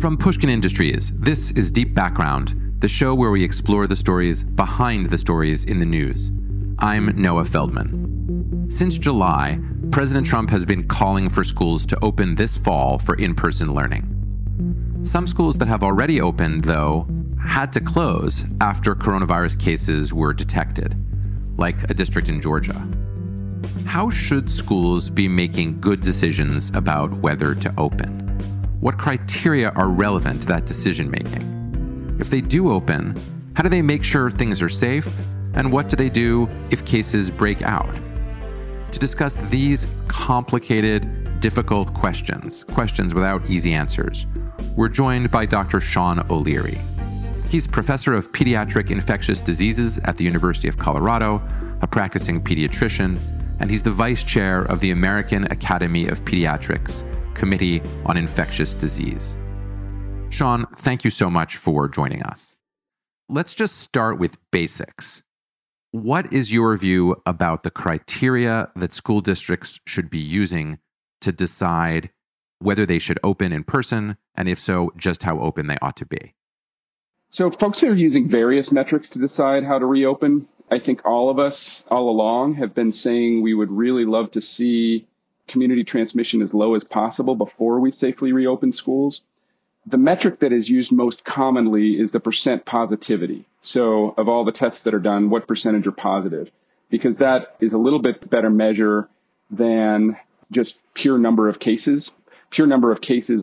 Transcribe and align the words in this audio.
From 0.00 0.16
Pushkin 0.16 0.48
Industries, 0.48 1.10
this 1.18 1.50
is 1.50 1.72
Deep 1.72 1.92
Background, 1.92 2.54
the 2.78 2.86
show 2.86 3.16
where 3.16 3.32
we 3.32 3.42
explore 3.42 3.88
the 3.88 3.96
stories 3.96 4.44
behind 4.44 5.10
the 5.10 5.18
stories 5.18 5.64
in 5.64 5.80
the 5.80 5.86
news. 5.86 6.30
I'm 6.78 7.20
Noah 7.20 7.44
Feldman. 7.44 8.70
Since 8.70 8.96
July, 8.98 9.58
President 9.90 10.24
Trump 10.24 10.50
has 10.50 10.64
been 10.64 10.86
calling 10.86 11.28
for 11.28 11.42
schools 11.42 11.84
to 11.86 11.98
open 12.00 12.36
this 12.36 12.56
fall 12.56 13.00
for 13.00 13.16
in 13.16 13.34
person 13.34 13.74
learning. 13.74 15.00
Some 15.02 15.26
schools 15.26 15.58
that 15.58 15.66
have 15.66 15.82
already 15.82 16.20
opened, 16.20 16.64
though, 16.64 17.08
had 17.44 17.72
to 17.72 17.80
close 17.80 18.44
after 18.60 18.94
coronavirus 18.94 19.60
cases 19.60 20.14
were 20.14 20.32
detected, 20.32 20.94
like 21.58 21.90
a 21.90 21.94
district 21.94 22.28
in 22.28 22.40
Georgia. 22.40 22.86
How 23.84 24.10
should 24.10 24.48
schools 24.48 25.10
be 25.10 25.26
making 25.26 25.80
good 25.80 26.02
decisions 26.02 26.70
about 26.76 27.12
whether 27.14 27.56
to 27.56 27.74
open? 27.76 28.27
What 28.80 28.96
criteria 28.96 29.70
are 29.70 29.90
relevant 29.90 30.42
to 30.42 30.48
that 30.48 30.64
decision 30.64 31.10
making? 31.10 32.16
If 32.20 32.30
they 32.30 32.40
do 32.40 32.70
open, 32.70 33.20
how 33.54 33.64
do 33.64 33.68
they 33.68 33.82
make 33.82 34.04
sure 34.04 34.30
things 34.30 34.62
are 34.62 34.68
safe? 34.68 35.08
And 35.54 35.72
what 35.72 35.88
do 35.88 35.96
they 35.96 36.08
do 36.08 36.48
if 36.70 36.84
cases 36.84 37.28
break 37.28 37.62
out? 37.62 37.92
To 38.92 38.98
discuss 39.00 39.36
these 39.50 39.88
complicated, 40.06 41.40
difficult 41.40 41.92
questions, 41.92 42.62
questions 42.62 43.14
without 43.14 43.50
easy 43.50 43.74
answers, 43.74 44.28
we're 44.76 44.88
joined 44.88 45.32
by 45.32 45.44
Dr. 45.44 45.80
Sean 45.80 46.20
O'Leary. 46.30 46.78
He's 47.50 47.66
professor 47.66 48.14
of 48.14 48.30
pediatric 48.30 48.92
infectious 48.92 49.40
diseases 49.40 49.98
at 50.04 50.16
the 50.16 50.22
University 50.24 50.68
of 50.68 50.78
Colorado, 50.78 51.42
a 51.82 51.86
practicing 51.88 52.40
pediatrician, 52.40 53.18
and 53.58 53.68
he's 53.68 53.82
the 53.82 53.90
vice 53.90 54.22
chair 54.22 54.62
of 54.62 54.78
the 54.78 54.92
American 54.92 55.50
Academy 55.50 56.06
of 56.06 56.24
Pediatrics 56.24 57.04
Committee 57.38 57.80
on 58.04 58.16
Infectious 58.16 58.74
Disease. 58.74 59.38
Sean, 60.30 60.66
thank 60.76 61.04
you 61.04 61.10
so 61.10 61.30
much 61.30 61.56
for 61.56 61.88
joining 61.88 62.22
us. 62.22 62.56
Let's 63.28 63.54
just 63.54 63.78
start 63.78 64.18
with 64.18 64.36
basics. 64.50 65.22
What 65.90 66.30
is 66.32 66.52
your 66.52 66.76
view 66.76 67.16
about 67.24 67.62
the 67.62 67.70
criteria 67.70 68.70
that 68.76 68.92
school 68.92 69.22
districts 69.22 69.80
should 69.86 70.10
be 70.10 70.18
using 70.18 70.78
to 71.22 71.32
decide 71.32 72.10
whether 72.58 72.84
they 72.84 72.98
should 72.98 73.18
open 73.22 73.52
in 73.52 73.64
person, 73.64 74.18
and 74.34 74.48
if 74.48 74.58
so, 74.58 74.92
just 74.96 75.22
how 75.22 75.40
open 75.40 75.66
they 75.66 75.78
ought 75.80 75.96
to 75.96 76.06
be? 76.06 76.34
So, 77.30 77.50
folks 77.50 77.82
are 77.82 77.94
using 77.94 78.28
various 78.28 78.70
metrics 78.70 79.08
to 79.10 79.18
decide 79.18 79.64
how 79.64 79.78
to 79.78 79.86
reopen. 79.86 80.46
I 80.70 80.78
think 80.78 81.06
all 81.06 81.30
of 81.30 81.38
us 81.38 81.84
all 81.90 82.10
along 82.10 82.54
have 82.54 82.74
been 82.74 82.92
saying 82.92 83.42
we 83.42 83.54
would 83.54 83.70
really 83.70 84.04
love 84.04 84.30
to 84.32 84.42
see 84.42 85.07
community 85.48 85.84
transmission 85.84 86.42
as 86.42 86.54
low 86.54 86.74
as 86.74 86.84
possible 86.84 87.34
before 87.34 87.80
we 87.80 87.90
safely 87.92 88.32
reopen 88.32 88.72
schools. 88.72 89.22
The 89.86 89.98
metric 89.98 90.40
that 90.40 90.52
is 90.52 90.68
used 90.68 90.92
most 90.92 91.24
commonly 91.24 91.98
is 91.98 92.12
the 92.12 92.20
percent 92.20 92.64
positivity. 92.64 93.46
So 93.62 94.14
of 94.16 94.28
all 94.28 94.44
the 94.44 94.52
tests 94.52 94.82
that 94.84 94.94
are 94.94 95.00
done, 95.00 95.30
what 95.30 95.48
percentage 95.48 95.86
are 95.86 95.92
positive? 95.92 96.50
Because 96.90 97.18
that 97.18 97.56
is 97.60 97.72
a 97.72 97.78
little 97.78 98.00
bit 98.00 98.28
better 98.28 98.50
measure 98.50 99.08
than 99.50 100.16
just 100.50 100.78
pure 100.94 101.18
number 101.18 101.48
of 101.48 101.58
cases. 101.58 102.12
Pure 102.50 102.66
number 102.66 102.92
of 102.92 103.00
cases 103.00 103.42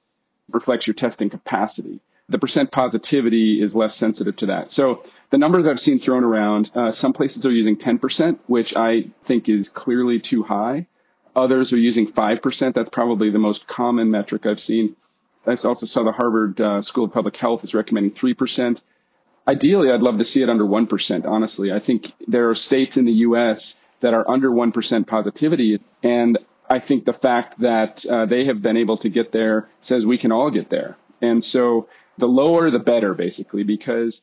reflects 0.52 0.88
your 0.88 0.94
testing 0.94 1.30
capacity. 1.30 2.00
The 2.28 2.40
percent 2.40 2.72
positivity 2.72 3.62
is 3.62 3.76
less 3.76 3.96
sensitive 3.96 4.36
to 4.38 4.48
that. 4.48 4.72
So 4.72 5.04
the 5.30 5.38
numbers 5.38 5.68
I've 5.68 5.80
seen 5.80 6.00
thrown 6.00 6.24
around, 6.24 6.72
uh, 6.74 6.92
some 6.92 7.14
places 7.14 7.46
are 7.46 7.52
using 7.52 7.78
10%, 7.78 8.40
which 8.48 8.76
I 8.76 9.06
think 9.24 9.48
is 9.48 9.70
clearly 9.70 10.20
too 10.20 10.42
high. 10.44 10.88
Others 11.35 11.73
are 11.73 11.78
using 11.78 12.07
5%. 12.07 12.73
That's 12.73 12.90
probably 12.90 13.29
the 13.29 13.40
most 13.40 13.68
common 13.68 14.09
metric 14.12 14.46
I've 14.46 14.59
seen. 14.59 14.96
I 15.46 15.51
also 15.51 15.85
saw 15.85 16.03
the 16.03 16.12
Harvard 16.12 16.59
uh, 16.59 16.81
School 16.81 17.06
of 17.06 17.13
Public 17.13 17.38
Health 17.38 17.63
is 17.63 17.73
recommending 17.73 18.12
3%. 18.12 18.81
Ideally, 19.47 19.91
I'd 19.91 20.01
love 20.01 20.18
to 20.18 20.25
see 20.25 20.41
it 20.41 20.50
under 20.50 20.63
1%, 20.63 21.25
honestly. 21.25 21.72
I 21.72 21.79
think 21.79 22.13
there 22.28 22.50
are 22.50 22.56
states 22.56 22.97
in 22.97 23.06
the 23.06 23.12
U.S. 23.12 23.75
that 24.00 24.13
are 24.13 24.29
under 24.29 24.50
1% 24.50 25.06
positivity. 25.06 25.79
And 26.01 26.40
I 26.68 26.79
think 26.79 27.06
the 27.06 27.13
fact 27.13 27.59
that 27.59 28.06
uh, 28.06 28.25
they 28.25 28.46
have 28.46 28.62
been 28.62 28.78
able 28.78 28.97
to 28.97 29.09
get 29.09 29.31
there 29.31 29.69
says 29.81 30.06
we 30.06 30.17
can 30.17 30.31
all 30.31 30.50
get 30.50 30.69
there. 30.69 30.97
And 31.22 31.44
so 31.44 31.88
the 32.17 32.28
lower, 32.28 32.72
the 32.72 32.79
better, 32.79 33.13
basically, 33.13 33.63
because 33.63 34.22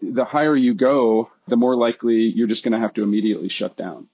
the 0.00 0.24
higher 0.24 0.56
you 0.56 0.74
go, 0.74 1.30
the 1.48 1.56
more 1.56 1.76
likely 1.76 2.32
you're 2.34 2.48
just 2.48 2.64
going 2.64 2.72
to 2.72 2.78
have 2.78 2.94
to 2.94 3.02
immediately 3.02 3.48
shut 3.48 3.76
down. 3.76 4.08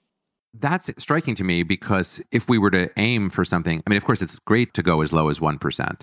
That's 0.53 0.91
striking 0.97 1.35
to 1.35 1.43
me 1.43 1.63
because 1.63 2.23
if 2.31 2.49
we 2.49 2.57
were 2.57 2.71
to 2.71 2.89
aim 2.97 3.29
for 3.29 3.43
something, 3.45 3.83
I 3.85 3.89
mean, 3.89 3.97
of 3.97 4.05
course, 4.05 4.21
it's 4.21 4.39
great 4.39 4.73
to 4.73 4.83
go 4.83 5.01
as 5.01 5.13
low 5.13 5.29
as 5.29 5.39
1%. 5.39 6.01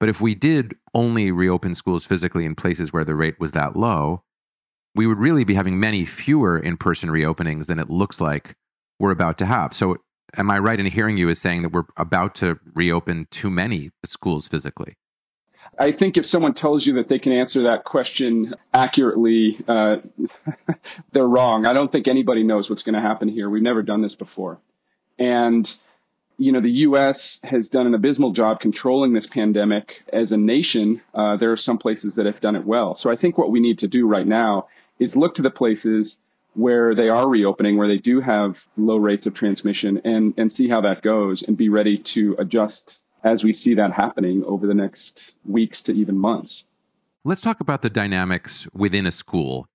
But 0.00 0.08
if 0.08 0.20
we 0.20 0.34
did 0.34 0.76
only 0.94 1.32
reopen 1.32 1.74
schools 1.74 2.06
physically 2.06 2.44
in 2.44 2.54
places 2.54 2.92
where 2.92 3.04
the 3.04 3.16
rate 3.16 3.40
was 3.40 3.52
that 3.52 3.76
low, 3.76 4.22
we 4.94 5.06
would 5.06 5.18
really 5.18 5.44
be 5.44 5.54
having 5.54 5.80
many 5.80 6.04
fewer 6.04 6.58
in 6.58 6.76
person 6.76 7.08
reopenings 7.08 7.66
than 7.66 7.78
it 7.78 7.90
looks 7.90 8.20
like 8.20 8.56
we're 9.00 9.10
about 9.10 9.38
to 9.38 9.46
have. 9.46 9.74
So, 9.74 9.96
am 10.36 10.50
I 10.50 10.58
right 10.58 10.78
in 10.78 10.86
hearing 10.86 11.18
you 11.18 11.28
as 11.28 11.40
saying 11.40 11.62
that 11.62 11.72
we're 11.72 11.84
about 11.96 12.34
to 12.36 12.58
reopen 12.74 13.26
too 13.30 13.50
many 13.50 13.90
schools 14.04 14.48
physically? 14.48 14.96
I 15.78 15.92
think 15.92 16.16
if 16.16 16.26
someone 16.26 16.54
tells 16.54 16.84
you 16.84 16.94
that 16.94 17.08
they 17.08 17.18
can 17.18 17.32
answer 17.32 17.64
that 17.64 17.84
question 17.84 18.54
accurately, 18.74 19.58
uh, 19.68 19.96
they're 21.12 21.26
wrong. 21.26 21.66
I 21.66 21.72
don't 21.72 21.90
think 21.92 22.08
anybody 22.08 22.42
knows 22.42 22.68
what's 22.68 22.82
going 22.82 22.94
to 22.94 23.00
happen 23.00 23.28
here. 23.28 23.48
We've 23.48 23.62
never 23.62 23.82
done 23.82 24.02
this 24.02 24.16
before. 24.16 24.58
And, 25.18 25.72
you 26.36 26.50
know, 26.50 26.60
the 26.60 26.70
U.S. 26.70 27.40
has 27.44 27.68
done 27.68 27.86
an 27.86 27.94
abysmal 27.94 28.32
job 28.32 28.60
controlling 28.60 29.12
this 29.12 29.26
pandemic 29.26 30.02
as 30.12 30.32
a 30.32 30.36
nation. 30.36 31.00
Uh, 31.14 31.36
there 31.36 31.52
are 31.52 31.56
some 31.56 31.78
places 31.78 32.16
that 32.16 32.26
have 32.26 32.40
done 32.40 32.56
it 32.56 32.64
well. 32.64 32.96
So 32.96 33.10
I 33.10 33.16
think 33.16 33.38
what 33.38 33.50
we 33.50 33.60
need 33.60 33.78
to 33.80 33.88
do 33.88 34.06
right 34.06 34.26
now 34.26 34.66
is 34.98 35.14
look 35.14 35.36
to 35.36 35.42
the 35.42 35.50
places 35.50 36.18
where 36.54 36.92
they 36.96 37.08
are 37.08 37.28
reopening, 37.28 37.76
where 37.76 37.86
they 37.86 37.98
do 37.98 38.20
have 38.20 38.64
low 38.76 38.96
rates 38.96 39.26
of 39.26 39.34
transmission 39.34 40.00
and, 40.04 40.34
and 40.36 40.52
see 40.52 40.68
how 40.68 40.80
that 40.80 41.02
goes 41.02 41.42
and 41.42 41.56
be 41.56 41.68
ready 41.68 41.98
to 41.98 42.34
adjust 42.38 42.98
as 43.24 43.44
we 43.44 43.52
see 43.52 43.74
that 43.74 43.92
happening 43.92 44.44
over 44.44 44.66
the 44.66 44.74
next 44.74 45.34
weeks 45.44 45.82
to 45.82 45.92
even 45.92 46.16
months. 46.16 46.64
Let's 47.24 47.40
talk 47.40 47.60
about 47.60 47.82
the 47.82 47.90
dynamics 47.90 48.68
within 48.72 49.06
a 49.06 49.10
school. 49.10 49.66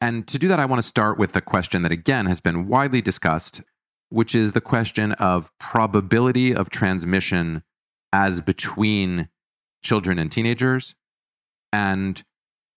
And 0.00 0.26
to 0.28 0.38
do 0.38 0.48
that, 0.48 0.58
I 0.58 0.64
want 0.64 0.82
to 0.82 0.86
start 0.86 1.18
with 1.18 1.32
the 1.32 1.40
question 1.40 1.82
that, 1.82 1.92
again, 1.92 2.26
has 2.26 2.40
been 2.40 2.66
widely 2.66 3.00
discussed, 3.00 3.62
which 4.08 4.34
is 4.34 4.52
the 4.52 4.60
question 4.60 5.12
of 5.12 5.50
probability 5.58 6.54
of 6.54 6.70
transmission 6.70 7.62
as 8.12 8.40
between 8.40 9.28
children 9.82 10.18
and 10.18 10.30
teenagers 10.30 10.96
and 11.72 12.22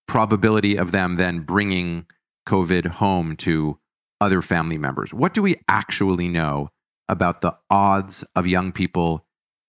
probability 0.06 0.76
of 0.76 0.92
them 0.92 1.16
then 1.16 1.40
bringing 1.40 2.06
COVID 2.46 2.86
home 2.86 3.36
to 3.36 3.78
other 4.20 4.40
family 4.40 4.78
members. 4.78 5.12
What 5.12 5.34
do 5.34 5.42
we 5.42 5.56
actually 5.68 6.28
know 6.28 6.70
about 7.08 7.40
the 7.40 7.56
odds 7.70 8.24
of 8.34 8.46
young 8.46 8.72
people 8.72 9.25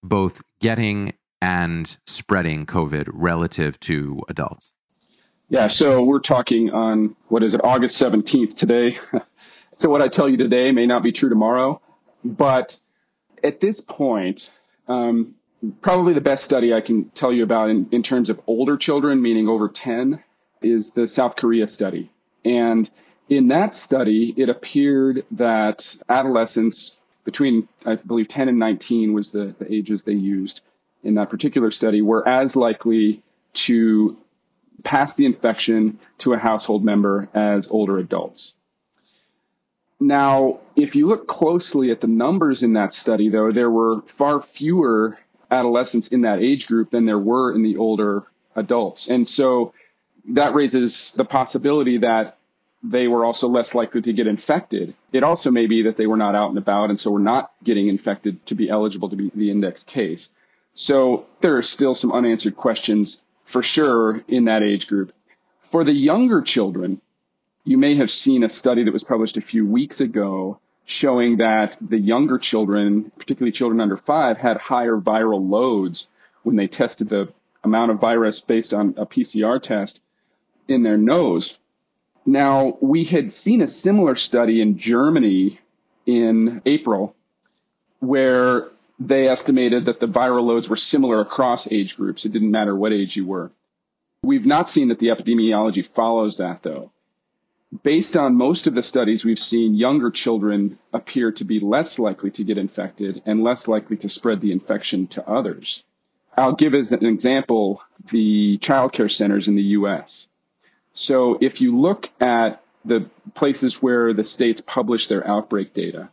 both 0.08 0.42
getting 0.60 1.14
and 1.42 1.98
spreading 2.06 2.66
COVID 2.66 3.10
relative 3.12 3.80
to 3.82 4.24
adults? 4.28 4.74
Yeah, 5.50 5.68
so 5.68 6.04
we're 6.04 6.20
talking 6.20 6.72
on 6.72 7.16
what 7.30 7.44
is 7.44 7.54
it, 7.54 7.62
August 7.64 8.02
17th 8.02 8.54
today. 8.54 9.00
so 9.78 9.90
what 9.90 10.02
I 10.02 10.10
tell 10.10 10.28
you 10.28 10.38
today 10.38 10.72
may 10.72 10.86
not 10.86 11.04
be 11.04 11.12
true 11.12 11.30
tomorrow, 11.30 11.82
but 12.24 12.78
at 13.44 13.62
this 13.62 13.80
point, 13.80 14.50
um, 14.88 15.36
probably 15.82 16.14
the 16.14 16.22
best 16.22 16.44
study 16.44 16.74
I 16.74 16.82
can 16.82 17.10
tell 17.12 17.32
you 17.32 17.44
about 17.44 17.70
in, 17.70 17.88
in 17.92 18.04
terms 18.04 18.30
of 18.30 18.42
older 18.46 18.78
children, 18.78 19.22
meaning 19.22 19.48
over 19.48 19.70
10, 19.70 20.22
is 20.62 20.92
the 20.92 21.08
South 21.08 21.36
Korea 21.36 21.68
study. 21.68 22.12
And 22.44 22.90
in 23.30 23.48
that 23.50 23.74
study, 23.74 24.34
it 24.38 24.50
appeared 24.50 25.26
that 25.32 25.96
adolescents 26.10 26.98
between, 27.28 27.68
I 27.86 27.96
believe, 27.96 28.30
10 28.30 28.48
and 28.48 28.58
19 28.58 29.12
was 29.12 29.34
the, 29.34 29.54
the 29.60 29.70
ages 29.70 30.04
they 30.04 30.14
used 30.14 30.62
in 31.04 31.16
that 31.16 31.30
particular 31.30 31.72
study, 31.72 32.02
were 32.02 32.26
as 32.26 32.56
likely 32.56 33.22
to 33.54 34.18
pass 34.86 35.14
the 35.16 35.26
infection 35.26 36.00
to 36.20 36.32
a 36.32 36.38
household 36.38 36.86
member 36.86 37.28
as 37.34 37.68
older 37.70 37.98
adults. 37.98 38.54
Now, 40.00 40.62
if 40.78 40.96
you 40.96 41.08
look 41.08 41.28
closely 41.28 41.92
at 41.92 42.00
the 42.00 42.08
numbers 42.08 42.64
in 42.64 42.72
that 42.74 42.94
study, 42.94 43.28
though, 43.28 43.52
there 43.52 43.70
were 43.70 44.04
far 44.04 44.42
fewer 44.42 45.18
adolescents 45.52 46.08
in 46.08 46.22
that 46.22 46.40
age 46.40 46.66
group 46.68 46.92
than 46.92 47.06
there 47.06 47.20
were 47.20 47.54
in 47.54 47.62
the 47.62 47.76
older 47.76 48.24
adults. 48.56 49.10
And 49.10 49.28
so 49.28 49.74
that 50.30 50.54
raises 50.54 51.12
the 51.18 51.26
possibility 51.26 51.98
that 51.98 52.37
they 52.90 53.08
were 53.08 53.26
also 53.26 53.48
less 53.48 53.76
likely 53.76 54.02
to 54.02 54.14
get 54.14 54.28
infected. 54.28 54.96
It 55.12 55.24
also 55.24 55.52
may 55.52 55.68
be 55.68 55.84
that 55.84 55.98
they 55.98 56.08
were 56.08 56.18
not 56.18 56.36
out 56.36 56.50
and 56.50 56.58
about 56.58 56.90
and 56.90 57.00
so 57.00 57.12
were 57.12 57.20
not 57.20 57.52
getting 57.64 57.88
infected 57.88 58.46
to 58.48 58.56
be 58.56 58.70
eligible 58.70 59.10
to 59.10 59.16
be 59.16 59.32
the 59.36 59.52
index 59.52 59.84
case. 59.84 60.32
So 60.74 61.26
there 61.42 61.58
are 61.58 61.64
still 61.64 61.96
some 61.96 62.12
unanswered 62.12 62.56
questions 62.56 63.22
for 63.46 63.64
sure 63.64 64.22
in 64.28 64.46
that 64.46 64.64
age 64.64 64.88
group. 64.88 65.12
For 65.62 65.84
the 65.84 65.92
younger 65.92 66.42
children, 66.42 67.02
you 67.64 67.78
may 67.78 67.96
have 67.96 68.10
seen 68.10 68.44
a 68.44 68.50
study 68.50 68.84
that 68.84 68.94
was 68.94 69.04
published 69.04 69.38
a 69.38 69.42
few 69.42 69.66
weeks 69.66 70.00
ago 70.00 70.60
showing 70.86 71.38
that 71.38 71.78
the 71.82 71.98
younger 71.98 72.38
children, 72.38 73.12
particularly 73.18 73.52
children 73.52 73.82
under 73.82 73.98
five, 73.98 74.38
had 74.38 74.58
higher 74.58 74.96
viral 74.96 75.50
loads 75.50 76.08
when 76.44 76.56
they 76.56 76.68
tested 76.68 77.10
the 77.10 77.28
amount 77.64 77.92
of 77.92 78.00
virus 78.00 78.40
based 78.40 78.74
on 78.74 78.94
a 78.98 79.06
PCR 79.06 79.62
test 79.62 80.02
in 80.70 80.84
their 80.84 80.98
nose. 80.98 81.58
Now, 82.28 82.78
we 82.82 83.06
had 83.06 83.34
seen 83.34 83.62
a 83.62 83.68
similar 83.68 84.16
study 84.16 84.62
in 84.62 84.78
Germany 84.78 85.60
in 86.06 86.62
April 86.66 87.16
where 88.00 88.68
they 89.00 89.28
estimated 89.28 89.86
that 89.86 90.00
the 90.00 90.08
viral 90.08 90.44
loads 90.44 90.70
were 90.70 90.76
similar 90.76 91.22
across 91.22 91.72
age 91.72 91.98
groups. 91.98 92.26
It 92.26 92.34
didn't 92.34 92.52
matter 92.52 92.76
what 92.76 92.94
age 92.94 93.16
you 93.16 93.26
were. 93.26 93.52
We've 94.22 94.46
not 94.46 94.70
seen 94.70 94.90
that 94.90 95.00
the 95.00 95.08
epidemiology 95.08 95.84
follows 95.84 96.38
that 96.38 96.62
though 96.62 96.92
based 97.84 98.16
on 98.16 98.36
most 98.36 98.68
of 98.68 98.76
the 98.76 98.84
studies 98.84 99.26
we've 99.26 99.40
seen, 99.40 99.76
younger 99.76 100.10
children 100.10 100.78
appear 100.94 101.32
to 101.34 101.44
be 101.44 101.60
less 101.60 102.00
likely 102.00 102.32
to 102.32 102.44
get 102.44 102.58
infected 102.58 103.22
and 103.26 103.44
less 103.44 103.68
likely 103.68 103.98
to 103.98 104.10
spread 104.10 104.42
the 104.42 104.52
infection 104.52 105.08
to 105.08 105.28
others. 105.30 105.84
I'll 106.38 106.56
give 106.56 106.74
as 106.74 106.92
an 106.92 107.06
example 107.06 107.82
the 108.12 108.58
childcare 108.60 109.12
centers 109.12 109.48
in 109.48 109.56
the 109.56 109.64
US. 109.64 110.30
So 110.98 111.38
if 111.40 111.62
you 111.62 111.78
look 111.78 112.10
at 112.20 112.64
the 112.84 113.08
places 113.36 113.84
where 113.84 114.16
the 114.16 114.24
states 114.24 114.62
publish 114.62 115.08
their 115.08 115.26
outbreak 115.28 115.76
data, 115.76 116.10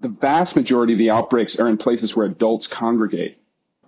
the 0.00 0.08
vast 0.08 0.54
majority 0.54 0.92
of 0.92 1.00
the 1.00 1.10
outbreaks 1.10 1.58
are 1.58 1.68
in 1.68 1.76
places 1.76 2.14
where 2.14 2.26
adults 2.26 2.68
congregate. 2.68 3.36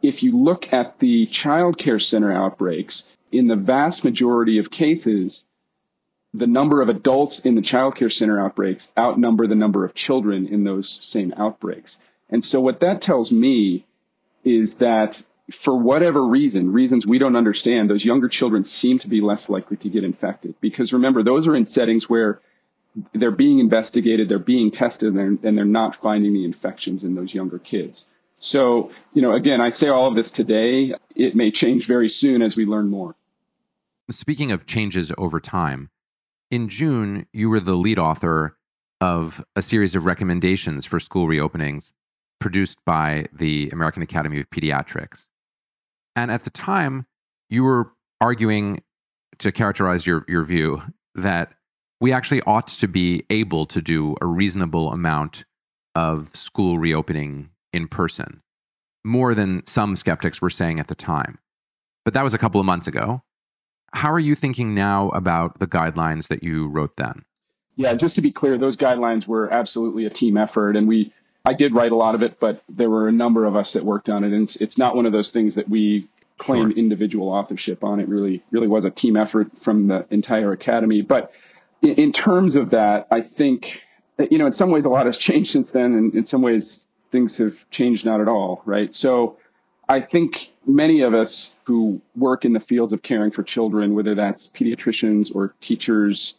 If 0.02 0.24
you 0.24 0.36
look 0.36 0.72
at 0.72 0.98
the 0.98 1.26
child 1.26 1.78
care 1.78 2.00
center 2.00 2.32
outbreaks, 2.32 3.16
in 3.30 3.46
the 3.46 3.54
vast 3.54 4.02
majority 4.02 4.58
of 4.58 4.72
cases, 4.72 5.44
the 6.34 6.48
number 6.48 6.82
of 6.82 6.88
adults 6.88 7.38
in 7.46 7.54
the 7.54 7.62
child 7.62 7.94
care 7.94 8.10
center 8.10 8.40
outbreaks 8.40 8.90
outnumber 8.98 9.46
the 9.46 9.54
number 9.54 9.84
of 9.84 9.94
children 9.94 10.48
in 10.48 10.64
those 10.64 10.98
same 11.00 11.32
outbreaks. 11.36 11.96
And 12.28 12.44
so 12.44 12.60
what 12.60 12.80
that 12.80 13.02
tells 13.02 13.30
me 13.30 13.86
is 14.42 14.74
that 14.78 15.22
for 15.52 15.76
whatever 15.76 16.24
reason, 16.24 16.72
reasons 16.72 17.06
we 17.06 17.18
don't 17.18 17.36
understand, 17.36 17.88
those 17.90 18.04
younger 18.04 18.28
children 18.28 18.64
seem 18.64 18.98
to 19.00 19.08
be 19.08 19.20
less 19.20 19.48
likely 19.48 19.76
to 19.78 19.88
get 19.88 20.04
infected. 20.04 20.54
Because 20.60 20.92
remember, 20.92 21.22
those 21.22 21.46
are 21.46 21.56
in 21.56 21.64
settings 21.64 22.08
where 22.08 22.40
they're 23.12 23.30
being 23.30 23.58
investigated, 23.58 24.28
they're 24.28 24.38
being 24.38 24.70
tested, 24.70 25.08
and 25.08 25.18
they're, 25.18 25.48
and 25.48 25.56
they're 25.56 25.64
not 25.64 25.96
finding 25.96 26.32
the 26.32 26.44
infections 26.44 27.04
in 27.04 27.14
those 27.14 27.34
younger 27.34 27.58
kids. 27.58 28.06
So, 28.38 28.90
you 29.12 29.22
know, 29.22 29.32
again, 29.32 29.60
I 29.60 29.70
say 29.70 29.88
all 29.88 30.06
of 30.06 30.14
this 30.14 30.32
today. 30.32 30.94
It 31.14 31.36
may 31.36 31.50
change 31.50 31.86
very 31.86 32.08
soon 32.08 32.42
as 32.42 32.56
we 32.56 32.64
learn 32.64 32.88
more. 32.88 33.14
Speaking 34.10 34.50
of 34.50 34.66
changes 34.66 35.12
over 35.18 35.38
time, 35.40 35.90
in 36.50 36.68
June, 36.68 37.26
you 37.32 37.48
were 37.48 37.60
the 37.60 37.76
lead 37.76 37.98
author 37.98 38.56
of 39.00 39.44
a 39.54 39.62
series 39.62 39.94
of 39.94 40.04
recommendations 40.04 40.84
for 40.84 40.98
school 40.98 41.26
reopenings 41.26 41.92
produced 42.40 42.84
by 42.84 43.26
the 43.32 43.70
American 43.72 44.02
Academy 44.02 44.40
of 44.40 44.50
Pediatrics. 44.50 45.28
And 46.16 46.30
at 46.30 46.44
the 46.44 46.50
time, 46.50 47.06
you 47.48 47.64
were 47.64 47.92
arguing 48.20 48.82
to 49.38 49.52
characterize 49.52 50.06
your, 50.06 50.24
your 50.28 50.44
view 50.44 50.82
that 51.14 51.52
we 52.00 52.12
actually 52.12 52.42
ought 52.42 52.68
to 52.68 52.88
be 52.88 53.24
able 53.30 53.66
to 53.66 53.80
do 53.82 54.16
a 54.20 54.26
reasonable 54.26 54.92
amount 54.92 55.44
of 55.94 56.34
school 56.34 56.78
reopening 56.78 57.50
in 57.72 57.88
person, 57.88 58.42
more 59.04 59.34
than 59.34 59.66
some 59.66 59.96
skeptics 59.96 60.40
were 60.40 60.50
saying 60.50 60.80
at 60.80 60.86
the 60.86 60.94
time. 60.94 61.38
But 62.04 62.14
that 62.14 62.24
was 62.24 62.34
a 62.34 62.38
couple 62.38 62.60
of 62.60 62.66
months 62.66 62.86
ago. 62.86 63.22
How 63.92 64.12
are 64.12 64.20
you 64.20 64.34
thinking 64.34 64.74
now 64.74 65.10
about 65.10 65.58
the 65.58 65.66
guidelines 65.66 66.28
that 66.28 66.42
you 66.42 66.68
wrote 66.68 66.96
then? 66.96 67.24
Yeah, 67.76 67.94
just 67.94 68.14
to 68.16 68.20
be 68.20 68.30
clear, 68.30 68.56
those 68.58 68.76
guidelines 68.76 69.26
were 69.26 69.52
absolutely 69.52 70.04
a 70.04 70.10
team 70.10 70.36
effort, 70.36 70.76
and 70.76 70.86
we 70.86 71.12
I 71.44 71.54
did 71.54 71.74
write 71.74 71.92
a 71.92 71.96
lot 71.96 72.14
of 72.14 72.22
it, 72.22 72.38
but 72.38 72.62
there 72.68 72.90
were 72.90 73.08
a 73.08 73.12
number 73.12 73.46
of 73.46 73.56
us 73.56 73.72
that 73.72 73.84
worked 73.84 74.08
on 74.08 74.24
it, 74.24 74.32
and 74.32 74.44
it's, 74.44 74.56
it's 74.56 74.78
not 74.78 74.94
one 74.94 75.06
of 75.06 75.12
those 75.12 75.32
things 75.32 75.54
that 75.54 75.68
we 75.68 76.08
claim 76.38 76.70
sure. 76.70 76.78
individual 76.78 77.28
authorship 77.28 77.84
on. 77.84 78.00
It 78.00 78.08
really 78.08 78.42
really 78.50 78.68
was 78.68 78.84
a 78.84 78.90
team 78.90 79.16
effort 79.16 79.58
from 79.58 79.88
the 79.88 80.06
entire 80.10 80.52
academy. 80.52 81.02
But 81.02 81.32
in, 81.82 81.94
in 81.94 82.12
terms 82.12 82.56
of 82.56 82.70
that, 82.70 83.06
I 83.10 83.20
think 83.22 83.82
you 84.30 84.38
know 84.38 84.46
in 84.46 84.52
some 84.52 84.70
ways 84.70 84.84
a 84.84 84.88
lot 84.88 85.06
has 85.06 85.16
changed 85.16 85.50
since 85.52 85.70
then, 85.70 85.94
and 85.94 86.14
in 86.14 86.26
some 86.26 86.42
ways 86.42 86.86
things 87.10 87.38
have 87.38 87.68
changed 87.70 88.04
not 88.04 88.20
at 88.20 88.28
all, 88.28 88.62
right? 88.64 88.94
So 88.94 89.38
I 89.88 90.00
think 90.00 90.52
many 90.66 91.00
of 91.00 91.14
us 91.14 91.56
who 91.64 92.00
work 92.14 92.44
in 92.44 92.52
the 92.52 92.60
fields 92.60 92.92
of 92.92 93.02
caring 93.02 93.32
for 93.32 93.42
children, 93.42 93.94
whether 93.94 94.14
that's 94.14 94.48
pediatricians 94.50 95.34
or 95.34 95.54
teachers, 95.60 96.34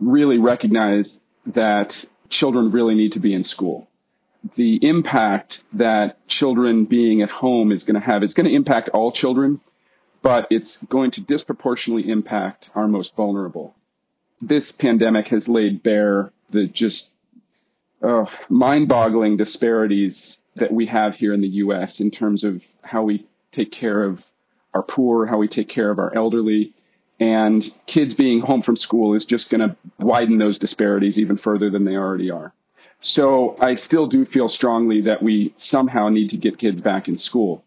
really 0.00 0.38
recognize 0.38 1.20
that 1.46 2.04
children 2.28 2.72
really 2.72 2.94
need 2.94 3.12
to 3.12 3.20
be 3.20 3.32
in 3.32 3.44
school. 3.44 3.88
The 4.54 4.78
impact 4.82 5.62
that 5.74 6.26
children 6.28 6.84
being 6.84 7.22
at 7.22 7.30
home 7.30 7.72
is 7.72 7.84
going 7.84 8.00
to 8.00 8.06
have, 8.06 8.22
it's 8.22 8.34
going 8.34 8.48
to 8.48 8.54
impact 8.54 8.90
all 8.90 9.12
children, 9.12 9.60
but 10.22 10.46
it's 10.50 10.82
going 10.84 11.10
to 11.12 11.20
disproportionately 11.20 12.10
impact 12.10 12.70
our 12.74 12.88
most 12.88 13.16
vulnerable. 13.16 13.74
This 14.40 14.72
pandemic 14.72 15.28
has 15.28 15.48
laid 15.48 15.82
bare 15.82 16.32
the 16.50 16.66
just 16.66 17.10
uh, 18.02 18.26
mind 18.48 18.88
boggling 18.88 19.36
disparities 19.36 20.38
that 20.56 20.72
we 20.72 20.86
have 20.86 21.16
here 21.16 21.32
in 21.32 21.40
the 21.40 21.48
U.S. 21.48 22.00
in 22.00 22.10
terms 22.10 22.44
of 22.44 22.62
how 22.82 23.02
we 23.02 23.26
take 23.52 23.72
care 23.72 24.04
of 24.04 24.24
our 24.74 24.82
poor, 24.82 25.26
how 25.26 25.38
we 25.38 25.48
take 25.48 25.68
care 25.68 25.90
of 25.90 25.98
our 25.98 26.14
elderly. 26.14 26.74
And 27.18 27.66
kids 27.86 28.14
being 28.14 28.40
home 28.40 28.62
from 28.62 28.76
school 28.76 29.14
is 29.14 29.24
just 29.24 29.48
going 29.48 29.66
to 29.66 29.76
widen 29.98 30.38
those 30.38 30.58
disparities 30.58 31.18
even 31.18 31.38
further 31.38 31.70
than 31.70 31.84
they 31.84 31.96
already 31.96 32.30
are. 32.30 32.52
So 33.00 33.56
I 33.60 33.74
still 33.74 34.06
do 34.06 34.24
feel 34.24 34.48
strongly 34.48 35.02
that 35.02 35.22
we 35.22 35.54
somehow 35.56 36.08
need 36.08 36.30
to 36.30 36.36
get 36.36 36.58
kids 36.58 36.82
back 36.82 37.08
in 37.08 37.18
school. 37.18 37.64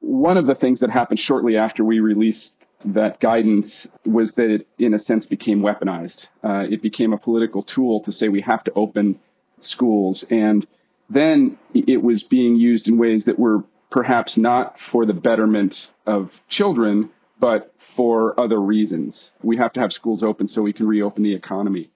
One 0.00 0.36
of 0.36 0.46
the 0.46 0.54
things 0.54 0.80
that 0.80 0.90
happened 0.90 1.20
shortly 1.20 1.56
after 1.56 1.84
we 1.84 2.00
released 2.00 2.56
that 2.84 3.18
guidance 3.18 3.88
was 4.04 4.34
that 4.34 4.50
it, 4.50 4.68
in 4.78 4.94
a 4.94 4.98
sense, 4.98 5.26
became 5.26 5.60
weaponized. 5.60 6.28
Uh, 6.44 6.66
it 6.70 6.82
became 6.82 7.12
a 7.12 7.18
political 7.18 7.62
tool 7.62 8.00
to 8.02 8.12
say 8.12 8.28
we 8.28 8.40
have 8.42 8.62
to 8.64 8.72
open 8.74 9.18
schools. 9.60 10.24
And 10.30 10.66
then 11.10 11.58
it 11.74 12.02
was 12.02 12.22
being 12.22 12.56
used 12.56 12.88
in 12.88 12.98
ways 12.98 13.24
that 13.24 13.38
were 13.38 13.64
perhaps 13.90 14.36
not 14.36 14.78
for 14.78 15.06
the 15.06 15.14
betterment 15.14 15.90
of 16.06 16.40
children, 16.48 17.10
but 17.40 17.72
for 17.78 18.38
other 18.38 18.60
reasons. 18.60 19.32
We 19.42 19.56
have 19.56 19.72
to 19.74 19.80
have 19.80 19.92
schools 19.92 20.22
open 20.22 20.48
so 20.48 20.62
we 20.62 20.72
can 20.72 20.86
reopen 20.86 21.22
the 21.22 21.34
economy. 21.34 21.90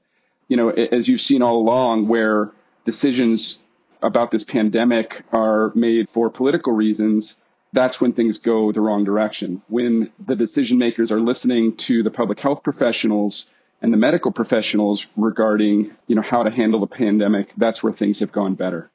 You 0.53 0.59
know, 0.59 0.69
as 0.69 1.09
you've 1.09 1.23
seen 1.23 1.41
all 1.41 1.57
along, 1.57 2.09
where 2.09 2.51
decisions 2.85 3.59
about 4.03 4.31
this 4.31 4.45
pandemic 4.45 5.23
are 5.33 5.73
made 5.75 6.11
for 6.11 6.29
political 6.29 6.75
reasons, 6.75 7.37
that's 7.73 8.03
when 8.03 8.13
things 8.13 8.37
go 8.37 8.71
the 8.71 8.83
wrong 8.83 9.03
direction. 9.03 9.63
When 9.69 10.13
the 10.27 10.37
decision 10.37 10.77
makers 10.77 11.11
are 11.11 11.21
listening 11.21 11.77
to 11.89 12.03
the 12.03 12.11
public 12.11 12.39
health 12.39 12.63
professionals 12.63 13.47
and 13.81 13.95
the 13.95 13.97
medical 13.97 14.31
professionals 14.31 15.07
regarding, 15.17 15.93
you 16.07 16.17
know, 16.17 16.21
how 16.21 16.43
to 16.43 16.51
handle 16.51 16.81
the 16.81 16.87
pandemic, 16.87 17.55
that's 17.57 17.83
where 17.83 17.95
things 17.95 18.21
have 18.21 18.31
gone 18.31 18.55
better. 18.55 18.91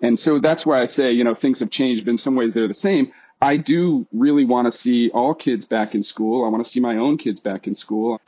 And 0.00 0.16
so 0.16 0.38
that's 0.38 0.64
why 0.64 0.80
I 0.80 0.86
say, 0.86 1.10
you 1.10 1.24
know, 1.24 1.34
things 1.34 1.58
have 1.58 1.70
changed, 1.70 2.04
but 2.04 2.12
in 2.12 2.18
some 2.18 2.36
ways 2.36 2.54
they're 2.54 2.68
the 2.68 2.84
same. 2.88 3.10
I 3.42 3.56
do 3.56 4.06
really 4.12 4.44
want 4.44 4.70
to 4.70 4.78
see 4.78 5.10
all 5.10 5.34
kids 5.34 5.64
back 5.64 5.96
in 5.96 6.04
school. 6.04 6.46
I 6.46 6.50
want 6.50 6.64
to 6.64 6.70
see 6.70 6.78
my 6.78 6.98
own 6.98 7.18
kids 7.18 7.40
back 7.40 7.66
in 7.66 7.74
school. 7.74 8.20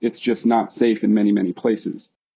It's 0.00 0.18
just 0.18 0.44
not 0.44 0.72
safe 0.72 1.04
in 1.04 1.14
many, 1.14 1.30
many 1.30 1.52
places. 1.52 2.10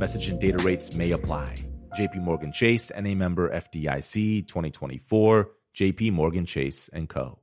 Message 0.00 0.28
and 0.28 0.40
data 0.40 0.58
rates 0.58 0.96
may 0.96 1.12
apply. 1.12 1.54
JP 1.96 2.16
Morgan 2.16 2.52
Chase 2.52 2.90
and 2.90 3.06
a 3.06 3.14
member 3.14 3.48
FDIC 3.50 4.46
2024, 4.48 5.50
JP 5.76 6.12
Morgan 6.12 6.44
Chase 6.44 6.90
and 6.92 7.08
Co. 7.08 7.38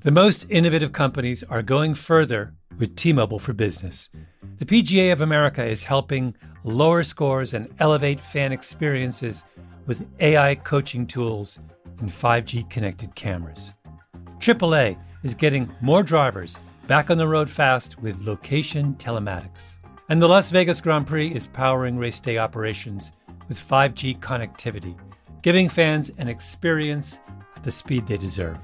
The 0.00 0.10
most 0.10 0.46
innovative 0.50 0.92
companies 0.92 1.44
are 1.44 1.62
going 1.62 1.94
further 1.94 2.54
with 2.78 2.96
T-Mobile 2.96 3.38
for 3.38 3.52
Business. 3.52 4.08
The 4.58 4.64
PGA 4.64 5.12
of 5.12 5.20
America 5.20 5.64
is 5.64 5.84
helping 5.84 6.34
lower 6.64 7.04
scores 7.04 7.54
and 7.54 7.72
elevate 7.78 8.20
fan 8.20 8.50
experiences 8.50 9.44
with 9.86 10.08
AI 10.18 10.56
coaching 10.56 11.06
tools 11.06 11.60
and 12.00 12.10
5G 12.10 12.68
connected 12.68 13.14
cameras. 13.14 13.74
AAA 14.40 14.98
is 15.22 15.34
getting 15.34 15.72
more 15.80 16.02
drivers 16.02 16.56
back 16.88 17.10
on 17.10 17.18
the 17.18 17.28
road 17.28 17.48
fast 17.48 18.00
with 18.00 18.20
location 18.26 18.94
telematics. 18.94 19.75
And 20.08 20.22
the 20.22 20.28
Las 20.28 20.50
Vegas 20.50 20.80
Grand 20.80 21.04
Prix 21.06 21.34
is 21.34 21.48
powering 21.48 21.98
race 21.98 22.20
day 22.20 22.38
operations 22.38 23.10
with 23.48 23.58
5G 23.58 24.20
connectivity, 24.20 24.96
giving 25.42 25.68
fans 25.68 26.12
an 26.18 26.28
experience 26.28 27.18
at 27.56 27.64
the 27.64 27.72
speed 27.72 28.06
they 28.06 28.16
deserve. 28.16 28.56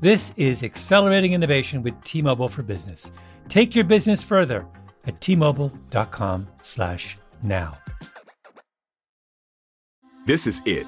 This 0.00 0.34
is 0.36 0.62
accelerating 0.62 1.32
innovation 1.32 1.82
with 1.82 2.00
T-Mobile 2.04 2.48
for 2.48 2.62
Business. 2.62 3.10
Take 3.48 3.74
your 3.74 3.84
business 3.84 4.22
further 4.22 4.66
at 5.06 5.22
t-mobile.com/now. 5.22 7.78
This 10.26 10.46
is 10.46 10.60
it. 10.66 10.86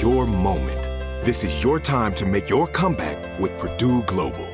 Your 0.00 0.26
moment. 0.26 0.82
This 1.26 1.44
is 1.44 1.62
your 1.62 1.78
time 1.78 2.14
to 2.14 2.24
make 2.24 2.48
your 2.48 2.66
comeback 2.66 3.38
with 3.38 3.58
Purdue 3.58 4.02
Global. 4.04 4.53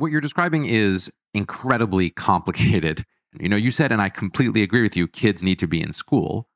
what 0.00 0.10
you're 0.10 0.20
describing 0.20 0.64
is 0.64 1.12
incredibly 1.34 2.10
complicated. 2.10 3.04
You 3.38 3.48
know, 3.48 3.56
you 3.56 3.70
said, 3.70 3.92
and 3.92 4.00
I 4.00 4.08
completely 4.08 4.62
agree 4.62 4.82
with 4.82 4.96
you, 4.96 5.06
kids 5.06 5.42
need 5.42 5.58
to 5.60 5.68
be 5.68 5.80
in 5.80 5.92
school. 5.92 6.48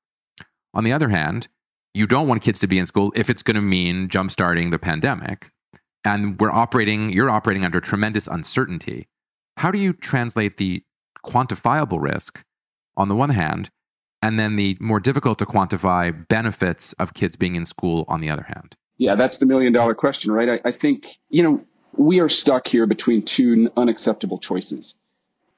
On 0.72 0.82
the 0.82 0.92
other 0.92 1.10
hand, 1.10 1.48
you 1.92 2.06
don't 2.06 2.26
want 2.26 2.42
kids 2.42 2.58
to 2.60 2.66
be 2.66 2.78
in 2.78 2.86
school 2.86 3.12
if 3.14 3.30
it's 3.30 3.42
going 3.42 3.54
to 3.54 3.60
mean 3.60 4.08
jumpstarting 4.08 4.70
the 4.70 4.78
pandemic. 4.78 5.50
And 6.04 6.40
we're 6.40 6.50
operating, 6.50 7.12
you're 7.12 7.30
operating 7.30 7.64
under 7.64 7.80
tremendous 7.80 8.26
uncertainty. 8.26 9.08
How 9.56 9.70
do 9.70 9.78
you 9.78 9.92
translate 9.92 10.56
the 10.56 10.82
quantifiable 11.24 12.02
risk 12.02 12.42
on 12.96 13.08
the 13.08 13.14
one 13.14 13.30
hand, 13.30 13.70
and 14.20 14.38
then 14.38 14.56
the 14.56 14.76
more 14.80 15.00
difficult 15.00 15.38
to 15.38 15.46
quantify 15.46 16.26
benefits 16.28 16.92
of 16.94 17.14
kids 17.14 17.36
being 17.36 17.56
in 17.56 17.66
school 17.66 18.04
on 18.08 18.20
the 18.20 18.30
other 18.30 18.46
hand? 18.48 18.76
Yeah, 18.98 19.14
that's 19.14 19.38
the 19.38 19.46
million 19.46 19.72
dollar 19.72 19.94
question, 19.94 20.32
right? 20.32 20.60
I, 20.64 20.68
I 20.68 20.72
think, 20.72 21.18
you 21.28 21.42
know, 21.42 21.64
we 21.96 22.20
are 22.20 22.28
stuck 22.28 22.66
here 22.66 22.86
between 22.86 23.22
two 23.22 23.70
unacceptable 23.76 24.38
choices. 24.38 24.96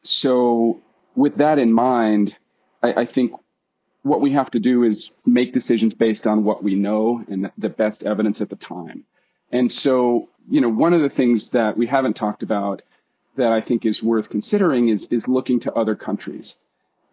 So, 0.02 0.80
with 1.14 1.36
that 1.36 1.58
in 1.58 1.72
mind, 1.72 2.36
I, 2.82 2.92
I, 3.02 3.04
think 3.06 3.32
what 4.02 4.20
we 4.20 4.32
have 4.32 4.50
to 4.52 4.60
do 4.60 4.84
is 4.84 5.10
make 5.24 5.52
decisions 5.52 5.94
based 5.94 6.26
on 6.26 6.44
what 6.44 6.62
we 6.62 6.74
know 6.74 7.24
and 7.28 7.50
the 7.58 7.68
best 7.68 8.04
evidence 8.04 8.40
at 8.40 8.50
the 8.50 8.56
time. 8.56 9.04
And 9.50 9.70
so, 9.70 10.28
you 10.48 10.60
know, 10.60 10.68
one 10.68 10.92
of 10.92 11.02
the 11.02 11.08
things 11.08 11.50
that 11.50 11.76
we 11.76 11.86
haven't 11.86 12.14
talked 12.14 12.42
about 12.42 12.82
that 13.36 13.52
I 13.52 13.60
think 13.60 13.84
is 13.84 14.02
worth 14.02 14.30
considering 14.30 14.88
is, 14.88 15.06
is 15.10 15.26
looking 15.28 15.60
to 15.60 15.72
other 15.74 15.94
countries. 15.94 16.58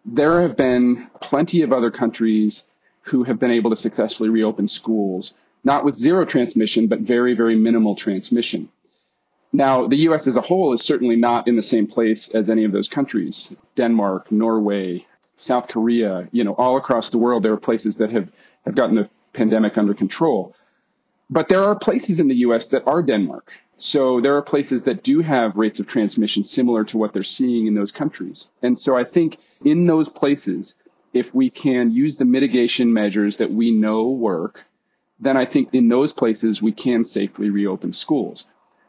There 0.04 0.42
have 0.42 0.56
been 0.56 1.08
plenty 1.20 1.62
of 1.62 1.72
other 1.72 1.90
countries 1.90 2.66
who 3.02 3.24
have 3.24 3.38
been 3.38 3.50
able 3.50 3.70
to 3.70 3.76
successfully 3.76 4.28
reopen 4.28 4.68
schools, 4.68 5.34
not 5.62 5.84
with 5.84 5.94
zero 5.94 6.24
transmission, 6.24 6.88
but 6.88 7.00
very, 7.00 7.34
very 7.34 7.56
minimal 7.56 7.96
transmission. 7.96 8.68
Now, 9.54 9.86
the 9.86 9.98
US 10.08 10.26
as 10.26 10.34
a 10.34 10.40
whole 10.40 10.72
is 10.72 10.82
certainly 10.82 11.14
not 11.14 11.46
in 11.46 11.54
the 11.54 11.62
same 11.62 11.86
place 11.86 12.28
as 12.30 12.50
any 12.50 12.64
of 12.64 12.72
those 12.72 12.88
countries. 12.88 13.56
Denmark, 13.76 14.32
Norway, 14.32 15.06
South 15.36 15.68
Korea, 15.68 16.28
you 16.32 16.42
know, 16.42 16.54
all 16.54 16.76
across 16.76 17.10
the 17.10 17.18
world, 17.18 17.44
there 17.44 17.52
are 17.52 17.68
places 17.70 17.98
that 17.98 18.10
have, 18.10 18.28
have 18.64 18.74
gotten 18.74 18.96
the 18.96 19.08
pandemic 19.32 19.78
under 19.78 19.94
control. 19.94 20.56
But 21.30 21.48
there 21.48 21.62
are 21.62 21.78
places 21.78 22.18
in 22.18 22.26
the 22.26 22.42
US 22.46 22.66
that 22.68 22.82
are 22.84 23.00
Denmark. 23.00 23.52
So 23.78 24.20
there 24.20 24.36
are 24.36 24.42
places 24.42 24.82
that 24.84 25.04
do 25.04 25.20
have 25.20 25.56
rates 25.56 25.78
of 25.78 25.86
transmission 25.86 26.42
similar 26.42 26.82
to 26.86 26.98
what 26.98 27.12
they're 27.12 27.22
seeing 27.22 27.68
in 27.68 27.74
those 27.74 27.92
countries. 27.92 28.48
And 28.60 28.76
so 28.76 28.96
I 28.96 29.04
think 29.04 29.38
in 29.64 29.86
those 29.86 30.08
places, 30.08 30.74
if 31.12 31.32
we 31.32 31.48
can 31.48 31.92
use 31.92 32.16
the 32.16 32.24
mitigation 32.24 32.92
measures 32.92 33.36
that 33.36 33.52
we 33.52 33.70
know 33.70 34.10
work, 34.10 34.64
then 35.20 35.36
I 35.36 35.46
think 35.46 35.68
in 35.72 35.88
those 35.88 36.12
places 36.12 36.60
we 36.60 36.72
can 36.72 37.04
safely 37.04 37.50
reopen 37.50 37.92
schools. 37.92 38.46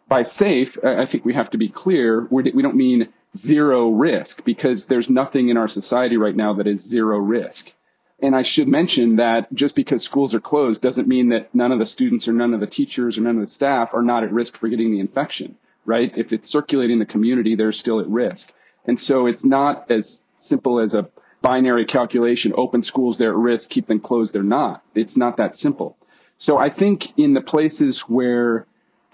By 0.07 0.23
safe, 0.23 0.77
I 0.83 1.05
think 1.05 1.25
we 1.25 1.33
have 1.33 1.49
to 1.51 1.57
be 1.57 1.69
clear. 1.69 2.27
We 2.29 2.61
don't 2.61 2.75
mean 2.75 3.09
zero 3.35 3.89
risk 3.89 4.43
because 4.45 4.85
there's 4.85 5.09
nothing 5.09 5.49
in 5.49 5.57
our 5.57 5.67
society 5.67 6.17
right 6.17 6.35
now 6.35 6.53
that 6.53 6.67
is 6.67 6.81
zero 6.81 7.17
risk. 7.17 7.73
And 8.21 8.35
I 8.35 8.43
should 8.43 8.67
mention 8.67 9.17
that 9.17 9.53
just 9.53 9.75
because 9.75 10.03
schools 10.03 10.33
are 10.33 10.39
closed 10.39 10.81
doesn't 10.81 11.07
mean 11.07 11.29
that 11.29 11.53
none 11.53 11.71
of 11.71 11.79
the 11.79 11.85
students 11.85 12.27
or 12.27 12.33
none 12.33 12.53
of 12.53 12.59
the 12.59 12.67
teachers 12.67 13.17
or 13.17 13.21
none 13.21 13.35
of 13.35 13.41
the 13.41 13.51
staff 13.51 13.93
are 13.93 14.01
not 14.01 14.23
at 14.23 14.31
risk 14.31 14.55
for 14.55 14.69
getting 14.69 14.91
the 14.91 14.99
infection, 14.99 15.57
right? 15.85 16.11
If 16.15 16.31
it's 16.31 16.49
circulating 16.49 16.99
the 16.99 17.05
community, 17.05 17.55
they're 17.55 17.73
still 17.73 17.99
at 17.99 18.07
risk. 18.07 18.53
And 18.85 18.99
so 18.99 19.25
it's 19.25 19.43
not 19.43 19.91
as 19.91 20.21
simple 20.37 20.79
as 20.79 20.93
a 20.93 21.09
binary 21.41 21.85
calculation, 21.85 22.53
open 22.55 22.83
schools, 22.83 23.17
they're 23.17 23.31
at 23.31 23.35
risk, 23.35 23.69
keep 23.69 23.87
them 23.87 23.99
closed, 23.99 24.33
they're 24.33 24.43
not. 24.43 24.83
It's 24.93 25.17
not 25.17 25.37
that 25.37 25.55
simple. 25.55 25.97
So 26.37 26.57
I 26.57 26.69
think 26.69 27.17
in 27.17 27.33
the 27.33 27.41
places 27.41 28.01
where 28.01 28.65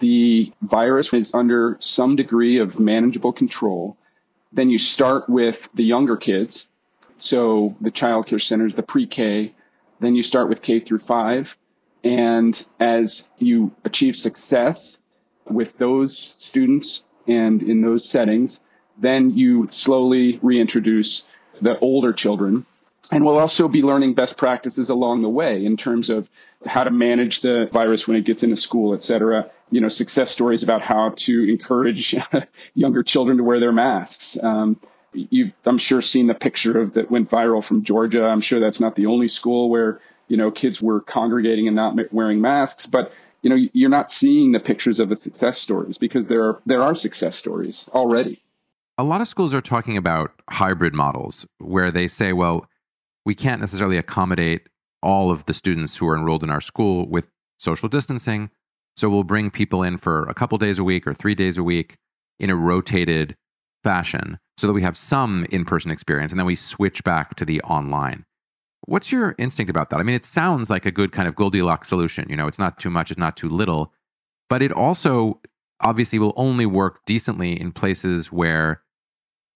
the 0.02 0.52
virus 0.60 1.12
is 1.14 1.32
under 1.32 1.76
some 1.78 2.16
degree 2.16 2.58
of 2.58 2.80
manageable 2.80 3.32
control, 3.32 3.96
then 4.52 4.68
you 4.68 4.78
start 4.78 5.28
with 5.28 5.68
the 5.74 5.84
younger 5.84 6.16
kids. 6.16 6.68
So 7.18 7.76
the 7.80 7.92
child 7.92 8.26
care 8.26 8.40
centers, 8.40 8.74
the 8.74 8.82
pre-K, 8.82 9.54
then 10.00 10.16
you 10.16 10.24
start 10.24 10.48
with 10.48 10.60
K 10.60 10.80
through 10.80 10.98
five. 10.98 11.56
And 12.02 12.52
as 12.80 13.28
you 13.38 13.70
achieve 13.84 14.16
success 14.16 14.98
with 15.48 15.78
those 15.78 16.34
students 16.40 17.02
and 17.28 17.62
in 17.62 17.80
those 17.80 18.08
settings, 18.08 18.60
then 18.98 19.30
you 19.30 19.68
slowly 19.70 20.40
reintroduce 20.42 21.22
the 21.60 21.78
older 21.78 22.12
children 22.12 22.66
and 23.10 23.24
we'll 23.24 23.38
also 23.38 23.66
be 23.66 23.82
learning 23.82 24.14
best 24.14 24.36
practices 24.36 24.88
along 24.88 25.22
the 25.22 25.28
way 25.28 25.64
in 25.64 25.76
terms 25.76 26.08
of 26.08 26.30
how 26.64 26.84
to 26.84 26.90
manage 26.90 27.40
the 27.40 27.68
virus 27.72 28.06
when 28.06 28.16
it 28.16 28.24
gets 28.24 28.44
into 28.44 28.56
school, 28.56 28.94
et 28.94 29.02
cetera. 29.02 29.50
You 29.72 29.80
know, 29.80 29.88
success 29.88 30.30
stories 30.30 30.62
about 30.62 30.82
how 30.82 31.14
to 31.16 31.50
encourage 31.50 32.14
younger 32.74 33.02
children 33.02 33.38
to 33.38 33.44
wear 33.44 33.58
their 33.58 33.72
masks. 33.72 34.38
Um, 34.40 34.78
you've, 35.12 35.52
I'm 35.64 35.78
sure, 35.78 36.00
seen 36.00 36.28
the 36.28 36.34
picture 36.34 36.80
of 36.80 36.94
that 36.94 37.10
went 37.10 37.30
viral 37.30 37.64
from 37.64 37.82
Georgia. 37.82 38.24
I'm 38.24 38.40
sure 38.40 38.60
that's 38.60 38.80
not 38.80 38.94
the 38.94 39.06
only 39.06 39.28
school 39.28 39.70
where, 39.70 40.00
you 40.28 40.36
know, 40.36 40.50
kids 40.50 40.80
were 40.80 41.00
congregating 41.00 41.66
and 41.66 41.74
not 41.74 42.12
wearing 42.12 42.40
masks, 42.40 42.86
but 42.86 43.12
you 43.42 43.50
know, 43.50 43.56
you're 43.72 43.90
not 43.90 44.10
seeing 44.10 44.52
the 44.52 44.60
pictures 44.60 45.00
of 45.00 45.08
the 45.08 45.16
success 45.16 45.58
stories 45.58 45.98
because 45.98 46.28
there 46.28 46.44
are, 46.44 46.62
there 46.64 46.82
are 46.82 46.94
success 46.94 47.34
stories 47.36 47.90
already. 47.92 48.40
A 48.98 49.02
lot 49.02 49.20
of 49.20 49.26
schools 49.26 49.52
are 49.52 49.60
talking 49.60 49.96
about 49.96 50.30
hybrid 50.48 50.94
models 50.94 51.46
where 51.58 51.90
they 51.90 52.06
say, 52.06 52.32
well, 52.32 52.68
we 53.24 53.34
can't 53.34 53.60
necessarily 53.60 53.96
accommodate 53.96 54.68
all 55.02 55.30
of 55.30 55.44
the 55.46 55.54
students 55.54 55.96
who 55.96 56.08
are 56.08 56.16
enrolled 56.16 56.44
in 56.44 56.50
our 56.50 56.60
school 56.60 57.08
with 57.08 57.30
social 57.58 57.88
distancing. 57.88 58.50
So 58.96 59.08
we'll 59.08 59.24
bring 59.24 59.50
people 59.50 59.82
in 59.82 59.96
for 59.96 60.24
a 60.24 60.34
couple 60.34 60.58
days 60.58 60.78
a 60.78 60.84
week 60.84 61.06
or 61.06 61.14
three 61.14 61.34
days 61.34 61.58
a 61.58 61.62
week 61.62 61.96
in 62.38 62.50
a 62.50 62.56
rotated 62.56 63.36
fashion 63.82 64.38
so 64.56 64.66
that 64.66 64.72
we 64.72 64.82
have 64.82 64.96
some 64.96 65.46
in 65.50 65.64
person 65.64 65.90
experience 65.90 66.32
and 66.32 66.38
then 66.38 66.46
we 66.46 66.54
switch 66.54 67.02
back 67.04 67.34
to 67.36 67.44
the 67.44 67.60
online. 67.62 68.24
What's 68.86 69.12
your 69.12 69.34
instinct 69.38 69.70
about 69.70 69.90
that? 69.90 70.00
I 70.00 70.02
mean, 70.02 70.16
it 70.16 70.24
sounds 70.24 70.68
like 70.68 70.86
a 70.86 70.90
good 70.90 71.12
kind 71.12 71.28
of 71.28 71.36
Goldilocks 71.36 71.88
solution. 71.88 72.26
You 72.28 72.36
know, 72.36 72.46
it's 72.46 72.58
not 72.58 72.78
too 72.78 72.90
much, 72.90 73.10
it's 73.10 73.18
not 73.18 73.36
too 73.36 73.48
little, 73.48 73.92
but 74.48 74.60
it 74.62 74.72
also 74.72 75.40
obviously 75.80 76.18
will 76.18 76.34
only 76.36 76.66
work 76.66 77.04
decently 77.04 77.60
in 77.60 77.72
places 77.72 78.32
where 78.32 78.82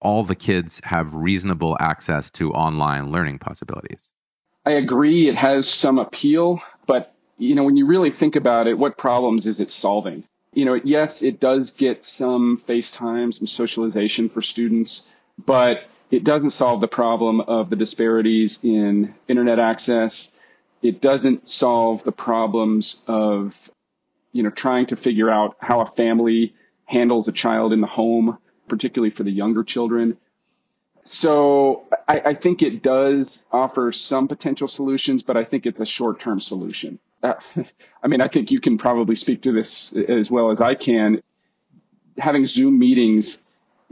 all 0.00 0.22
the 0.22 0.34
kids 0.34 0.80
have 0.84 1.14
reasonable 1.14 1.76
access 1.80 2.30
to 2.30 2.52
online 2.52 3.10
learning 3.10 3.38
possibilities. 3.38 4.12
I 4.64 4.72
agree. 4.72 5.28
It 5.28 5.36
has 5.36 5.68
some 5.68 5.98
appeal, 5.98 6.60
you 7.38 7.54
know, 7.54 7.64
when 7.64 7.76
you 7.76 7.86
really 7.86 8.10
think 8.10 8.36
about 8.36 8.66
it, 8.66 8.78
what 8.78 8.96
problems 8.96 9.46
is 9.46 9.60
it 9.60 9.70
solving? 9.70 10.24
You 10.52 10.64
know, 10.64 10.74
yes, 10.74 11.22
it 11.22 11.38
does 11.38 11.72
get 11.72 12.04
some 12.04 12.62
FaceTime, 12.66 13.34
some 13.34 13.46
socialization 13.46 14.28
for 14.28 14.40
students, 14.40 15.06
but 15.44 15.80
it 16.10 16.24
doesn't 16.24 16.50
solve 16.50 16.80
the 16.80 16.88
problem 16.88 17.40
of 17.40 17.68
the 17.68 17.76
disparities 17.76 18.60
in 18.62 19.14
internet 19.28 19.58
access. 19.58 20.30
It 20.82 21.00
doesn't 21.00 21.48
solve 21.48 22.04
the 22.04 22.12
problems 22.12 23.02
of, 23.06 23.70
you 24.32 24.42
know, 24.42 24.50
trying 24.50 24.86
to 24.86 24.96
figure 24.96 25.30
out 25.30 25.56
how 25.60 25.80
a 25.80 25.86
family 25.86 26.54
handles 26.84 27.28
a 27.28 27.32
child 27.32 27.72
in 27.72 27.80
the 27.80 27.86
home 27.86 28.38
particularly 28.68 29.10
for 29.10 29.22
the 29.22 29.30
younger 29.30 29.64
children. 29.64 30.16
So 31.04 31.84
I, 32.08 32.20
I, 32.20 32.34
think 32.34 32.62
it 32.62 32.82
does 32.82 33.44
offer 33.52 33.92
some 33.92 34.26
potential 34.26 34.66
solutions, 34.66 35.22
but 35.22 35.36
I 35.36 35.44
think 35.44 35.64
it's 35.64 35.78
a 35.78 35.86
short-term 35.86 36.40
solution. 36.40 36.98
Uh, 37.22 37.34
I 38.02 38.08
mean, 38.08 38.20
I 38.20 38.28
think 38.28 38.50
you 38.50 38.60
can 38.60 38.78
probably 38.78 39.16
speak 39.16 39.42
to 39.42 39.52
this 39.52 39.92
as 39.92 40.30
well 40.30 40.50
as 40.50 40.60
I 40.60 40.74
can. 40.74 41.22
Having 42.18 42.46
Zoom 42.46 42.78
meetings, 42.78 43.38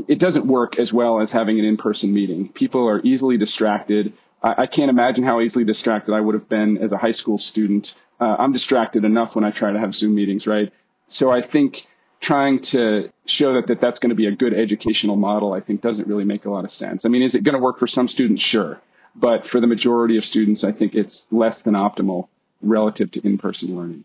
it 0.09 0.19
doesn't 0.19 0.47
work 0.47 0.79
as 0.79 0.93
well 0.93 1.21
as 1.21 1.31
having 1.31 1.59
an 1.59 1.65
in-person 1.65 2.13
meeting. 2.13 2.49
People 2.49 2.89
are 2.89 3.01
easily 3.03 3.37
distracted. 3.37 4.13
I, 4.43 4.63
I 4.63 4.67
can't 4.67 4.91
imagine 4.91 5.25
how 5.25 5.41
easily 5.41 5.65
distracted 5.65 6.15
I 6.15 6.21
would 6.21 6.35
have 6.35 6.49
been 6.49 6.79
as 6.79 6.93
a 6.93 6.97
high 6.97 7.13
school 7.13 7.39
student. 7.39 7.95
Uh, 8.21 8.37
I'm 8.39 8.53
distracted 8.53 9.05
enough 9.05 9.35
when 9.35 9.45
I 9.45 9.51
try 9.51 9.73
to 9.73 9.79
have 9.79 9.95
Zoom 9.95 10.15
meetings, 10.15 10.47
right? 10.47 10.73
So 11.09 11.31
I 11.31 11.43
think 11.43 11.87
trying 12.21 12.61
to 12.61 13.11
show 13.27 13.55
that, 13.55 13.67
that 13.67 13.81
that's 13.81 13.99
going 13.99 14.11
to 14.11 14.17
be 14.17 14.27
a 14.27 14.33
good 14.33 14.55
educational 14.55 15.17
model, 15.17 15.53
I 15.53 15.61
think 15.61 15.83
doesn't 15.83 16.09
really 16.09 16.25
make 16.25 16.47
a 16.47 16.51
lot 16.51 16.65
of 16.65 16.73
sense. 16.73 17.05
I 17.05 17.09
mean, 17.09 17.23
is 17.23 17.35
it 17.35 17.45
going 17.45 17.55
to 17.55 17.61
work 17.61 17.79
for 17.79 17.87
some 17.87 18.09
students? 18.09 18.43
Sure. 18.43 18.81
But 19.15 19.47
for 19.47 19.61
the 19.61 19.67
majority 19.67 20.17
of 20.17 20.25
students, 20.25 20.65
I 20.65 20.73
think 20.73 20.95
it's 20.95 21.27
less 21.31 21.63
than 21.63 21.75
optimal 21.75 22.29
relative 22.65 23.11
to 23.13 23.21
in-person 23.27 23.77
learning. 23.77 24.05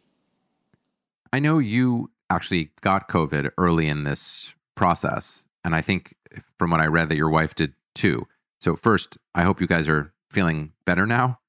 I 1.31 1.39
know 1.39 1.59
you 1.59 2.09
actually 2.29 2.71
got 2.81 3.09
COVID 3.09 3.51
early 3.57 3.87
in 3.87 4.03
this 4.03 4.55
process. 4.75 5.45
And 5.63 5.75
I 5.75 5.81
think 5.81 6.15
from 6.57 6.71
what 6.71 6.79
I 6.79 6.87
read 6.87 7.09
that 7.09 7.17
your 7.17 7.29
wife 7.29 7.55
did 7.55 7.73
too. 7.93 8.27
So 8.59 8.75
first, 8.75 9.17
I 9.35 9.43
hope 9.43 9.61
you 9.61 9.67
guys 9.67 9.89
are 9.89 10.13
feeling 10.29 10.71
better 10.85 11.05
now. 11.05 11.39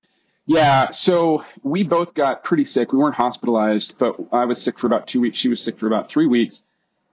Yeah, 0.46 0.90
so 0.90 1.44
we 1.62 1.85
both 1.85 2.14
got 2.14 2.42
pretty 2.42 2.64
sick. 2.64 2.92
We 2.92 2.99
weren't 2.99 3.14
hospitalized, 3.14 3.96
but 3.99 4.16
I 4.33 4.46
was 4.46 4.61
sick 4.61 4.79
for 4.79 4.87
about 4.88 5.07
two 5.07 5.20
weeks. 5.20 5.38
She 5.38 5.49
was 5.49 5.62
sick 5.62 5.79
for 5.79 5.87
about 5.87 6.09
three 6.09 6.27
weeks. 6.27 6.64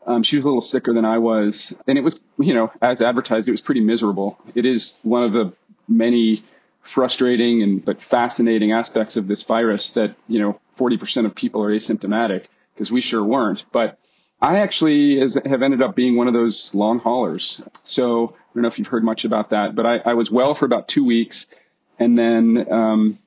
Um, 0.08 0.24
she 0.24 0.38
was 0.38 0.46
a 0.46 0.48
little 0.48 0.62
sicker 0.62 0.94
than 0.94 1.06
I 1.06 1.18
was, 1.18 1.76
and 1.86 1.98
it 1.98 2.02
was, 2.02 2.20
you 2.40 2.54
know, 2.54 2.72
as 2.82 3.02
advertised, 3.02 3.48
it 3.48 3.52
was 3.52 3.62
pretty 3.62 3.82
miserable. 3.82 4.40
It 4.56 4.66
is 4.66 4.98
one 5.04 5.24
of 5.24 5.34
the 5.34 5.54
many 5.88 6.44
frustrating 6.88 7.62
and 7.62 7.84
but 7.84 8.02
fascinating 8.02 8.72
aspects 8.72 9.18
of 9.18 9.28
this 9.28 9.44
virus 9.44 9.92
that 9.92 10.16
you 10.28 10.40
know 10.40 10.60
40% 10.78 11.26
of 11.26 11.36
people 11.36 11.64
are 11.64 11.72
asymptomatic 11.72 12.46
because 12.74 12.92
we 12.92 13.02
sure 13.02 13.24
weren't. 13.24 13.66
But 13.72 14.00
I 14.42 14.60
actually 14.60 15.20
has, 15.20 15.34
have 15.34 15.64
ended 15.64 15.82
up 15.82 15.96
being 15.96 16.16
one 16.16 16.28
of 16.28 16.34
those 16.34 16.74
long 16.76 17.00
haulers. 17.00 17.62
So 17.84 18.36
I 18.36 18.54
don't 18.54 18.62
know 18.62 18.68
if 18.68 18.78
you've 18.78 18.88
heard 18.88 19.04
much 19.04 19.26
about 19.26 19.50
that, 19.50 19.76
but 19.76 19.86
I, 19.86 19.98
I 19.98 20.14
was 20.14 20.32
well 20.32 20.54
for 20.54 20.66
about 20.66 20.88
two 20.88 21.04
weeks, 21.04 21.48
and 21.98 22.18
then 22.18 22.72
um, 22.72 23.20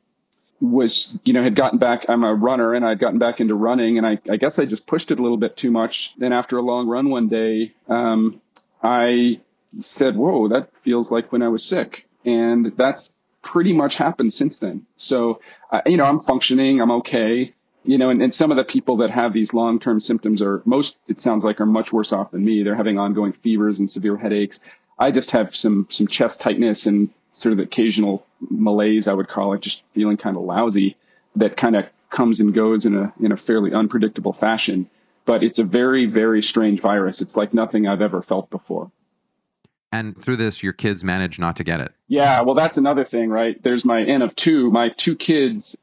was, 0.61 1.19
you 1.25 1.33
know, 1.33 1.43
had 1.43 1.55
gotten 1.55 1.79
back, 1.79 2.07
I'm 2.09 2.23
a 2.23 2.35
runner 2.35 2.75
and 2.75 2.85
I'd 2.85 2.99
gotten 2.99 3.19
back 3.19 3.41
into 3.41 3.55
running 3.55 3.99
and 3.99 4.07
I, 4.07 4.19
I 4.31 4.37
guess 4.37 4.59
I 4.59 4.67
just 4.67 4.87
pushed 4.87 5.11
it 5.11 5.19
a 5.19 5.23
little 5.23 5.39
bit 5.39 5.57
too 5.57 5.71
much. 5.71 6.15
Then 6.19 6.33
after 6.33 6.59
a 6.59 6.63
long 6.63 6.87
run 6.87 7.09
one 7.11 7.29
day, 7.29 7.73
um, 7.89 8.41
I 8.83 9.41
said, 9.83 10.17
whoa, 10.17 10.49
that 10.49 10.71
feels 10.83 11.11
like 11.11 11.33
when 11.33 11.43
I 11.43 11.49
was 11.49 11.65
sick. 11.65 12.07
And 12.25 12.73
that's 12.77 13.13
pretty 13.43 13.73
much 13.73 13.97
happened 13.97 14.33
since 14.33 14.59
then. 14.59 14.87
So, 14.97 15.41
uh, 15.71 15.81
you 15.87 15.97
know, 15.97 16.05
I'm 16.05 16.21
functioning. 16.21 16.81
I'm 16.81 16.91
okay. 16.93 17.55
You 17.85 17.97
know, 17.97 18.11
and, 18.11 18.21
and 18.23 18.35
some 18.35 18.51
of 18.51 18.59
the 18.59 18.65
people 18.65 18.99
that 18.99 19.11
have 19.11 19.33
these 19.33 19.55
long-term 19.55 20.01
symptoms 20.01 20.43
are 20.43 20.63
most, 20.67 20.97
it 21.09 21.21
sounds 21.21 21.45
like 21.45 21.61
are 21.61 21.67
much 21.67 21.93
worse 21.93 22.13
off 22.13 22.31
than 22.31 22.45
me. 22.45 22.63
They're 22.63 22.75
having 22.75 22.99
ongoing 22.99 23.33
fevers 23.33 23.79
and 23.79 23.91
severe 23.91 24.17
headaches. 24.17 24.61
I 24.99 25.11
just 25.11 25.31
have 25.31 25.57
some, 25.57 25.87
some 25.89 26.07
chest 26.07 26.41
tightness 26.41 26.85
and 26.85 27.09
sort 27.33 27.53
of 27.53 27.59
the 27.59 27.65
occasional 27.65 28.27
malaise, 28.51 29.09
I 29.09 29.15
would 29.15 29.29
call 29.29 29.55
it, 29.55 29.63
just 29.63 29.83
feeling 29.93 30.19
kind 30.19 30.37
of 30.37 30.43
lousy 30.43 30.97
that 31.37 31.57
kind 31.57 31.77
of 31.77 31.87
comes 32.11 32.41
and 32.41 32.53
goes 32.53 32.85
in 32.85 32.95
a, 32.97 33.13
in 33.21 33.33
a 33.33 33.37
fairly 33.37 33.73
unpredictable 33.73 34.35
fashion. 34.35 34.91
But 35.25 35.43
it's 35.43 35.59
a 35.59 35.65
very, 35.65 36.07
very 36.07 36.43
strange 36.43 36.81
virus. 36.81 37.23
It's 37.23 37.37
like 37.37 37.55
nothing 37.55 37.87
I've 37.87 38.03
ever 38.03 38.21
felt 38.21 38.51
before. 38.51 38.91
And 39.93 40.21
through 40.23 40.37
this, 40.37 40.63
your 40.63 40.73
kids 40.73 41.03
manage 41.03 41.39
not 41.39 41.57
to 41.57 41.65
get 41.65 41.81
it. 41.81 41.93
Yeah, 42.07 42.43
well, 42.43 42.55
that's 42.55 42.77
another 42.77 43.05
thing, 43.05 43.31
right? 43.31 43.61
There's 43.63 43.85
my 43.85 44.03
N 44.03 44.23
of 44.23 44.37
two. 44.37 44.71
My 44.71 44.91
two 44.91 45.17
kids, 45.17 45.77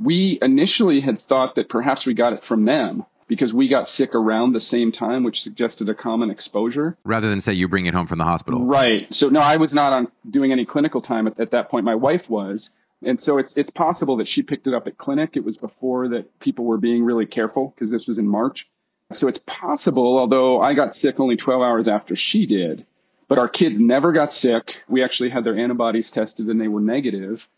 we 0.00 0.38
initially 0.42 1.00
had 1.00 1.20
thought 1.20 1.54
that 1.54 1.68
perhaps 1.68 2.04
we 2.04 2.14
got 2.14 2.32
it 2.32 2.42
from 2.42 2.64
them 2.64 3.04
because 3.28 3.54
we 3.54 3.68
got 3.68 3.88
sick 3.88 4.14
around 4.14 4.52
the 4.52 4.60
same 4.60 4.92
time, 4.92 5.22
which 5.22 5.42
suggested 5.42 5.88
a 5.88 5.94
common 5.94 6.30
exposure. 6.30 6.98
Rather 7.04 7.30
than 7.30 7.40
say 7.40 7.52
you 7.52 7.68
bring 7.68 7.86
it 7.86 7.94
home 7.94 8.06
from 8.06 8.18
the 8.18 8.24
hospital. 8.24 8.66
Right. 8.66 9.12
So 9.14 9.28
no, 9.28 9.40
I 9.40 9.56
was 9.56 9.72
not 9.72 9.92
on 9.92 10.12
doing 10.28 10.52
any 10.52 10.64
clinical 10.64 11.00
time 11.00 11.26
at, 11.26 11.38
at 11.38 11.52
that 11.52 11.70
point. 11.70 11.84
My 11.84 11.94
wife 11.94 12.28
was. 12.28 12.70
And 13.04 13.20
so 13.20 13.38
it's 13.38 13.56
it's 13.56 13.70
possible 13.70 14.18
that 14.18 14.28
she 14.28 14.42
picked 14.42 14.66
it 14.66 14.74
up 14.74 14.86
at 14.86 14.98
clinic. 14.98 15.36
It 15.36 15.44
was 15.44 15.56
before 15.56 16.08
that 16.08 16.38
people 16.40 16.64
were 16.64 16.78
being 16.78 17.04
really 17.04 17.26
careful 17.26 17.72
because 17.74 17.90
this 17.90 18.06
was 18.06 18.18
in 18.18 18.28
March. 18.28 18.68
So 19.12 19.28
it's 19.28 19.40
possible, 19.44 20.18
although 20.18 20.60
I 20.60 20.74
got 20.74 20.94
sick 20.94 21.20
only 21.20 21.36
12 21.36 21.62
hours 21.62 21.88
after 21.88 22.16
she 22.16 22.46
did, 22.46 22.86
but 23.32 23.38
our 23.38 23.48
kids 23.48 23.80
never 23.80 24.12
got 24.12 24.30
sick. 24.30 24.82
We 24.88 25.02
actually 25.02 25.30
had 25.30 25.42
their 25.42 25.56
antibodies 25.56 26.10
tested 26.10 26.48
and 26.48 26.60
they 26.60 26.68
were 26.68 26.82
negative. 26.82 27.48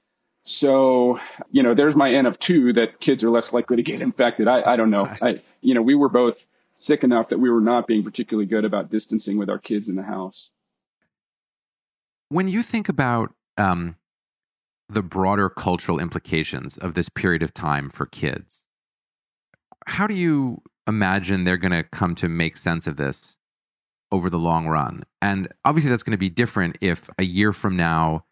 So, 0.45 1.19
you 1.51 1.65
know, 1.65 1.75
there's 1.75 1.97
my 1.97 2.13
N 2.13 2.27
of 2.27 2.39
two 2.39 2.75
that 2.75 3.01
kids 3.01 3.25
are 3.25 3.31
less 3.31 3.53
likely 3.53 3.79
to 3.79 3.83
get 3.83 4.01
infected. 4.09 4.47
I, 4.47 4.63
I 4.63 4.77
don't 4.77 4.91
know. 4.91 5.13
I, 5.21 5.43
you 5.63 5.75
know, 5.75 5.83
we 5.83 5.97
were 5.97 6.09
both 6.09 6.47
sick 6.77 7.03
enough 7.03 7.31
that 7.31 7.41
we 7.41 7.51
were 7.51 7.61
not 7.61 7.89
being 7.89 8.05
particularly 8.05 8.47
good 8.47 8.65
about 8.65 8.89
distancing 8.89 9.37
with 9.37 9.51
our 9.51 9.59
kids 9.59 9.89
in 9.89 9.97
the 9.97 10.05
house. 10.05 10.51
When 12.29 12.47
you 12.47 12.63
think 12.63 12.89
about 12.89 13.35
um, 13.59 13.97
the 14.89 15.03
broader 15.03 15.51
cultural 15.51 15.99
implications 15.99 16.79
of 16.79 16.95
this 16.95 17.09
period 17.09 17.43
of 17.43 17.53
time 17.53 17.91
for 17.91 18.07
kids, 18.07 18.69
how 19.87 20.07
do 20.07 20.15
you 20.15 20.63
imagine 20.87 21.43
they're 21.43 21.57
going 21.57 21.73
to 21.73 21.83
come 21.83 22.15
to 22.15 22.29
make 22.29 22.57
sense 22.57 22.87
of 22.87 22.97
this 22.97 23.37
over 24.15 24.31
the 24.31 24.39
long 24.39 24.69
run? 24.69 25.03
And 25.21 25.49
obviously, 25.65 25.91
that's 25.91 26.03
going 26.03 26.13
to 26.13 26.19
be 26.19 26.31
different 26.31 26.79
if 26.81 27.11
a 27.19 27.25
year 27.25 27.53
from 27.53 27.77
now 27.77 28.25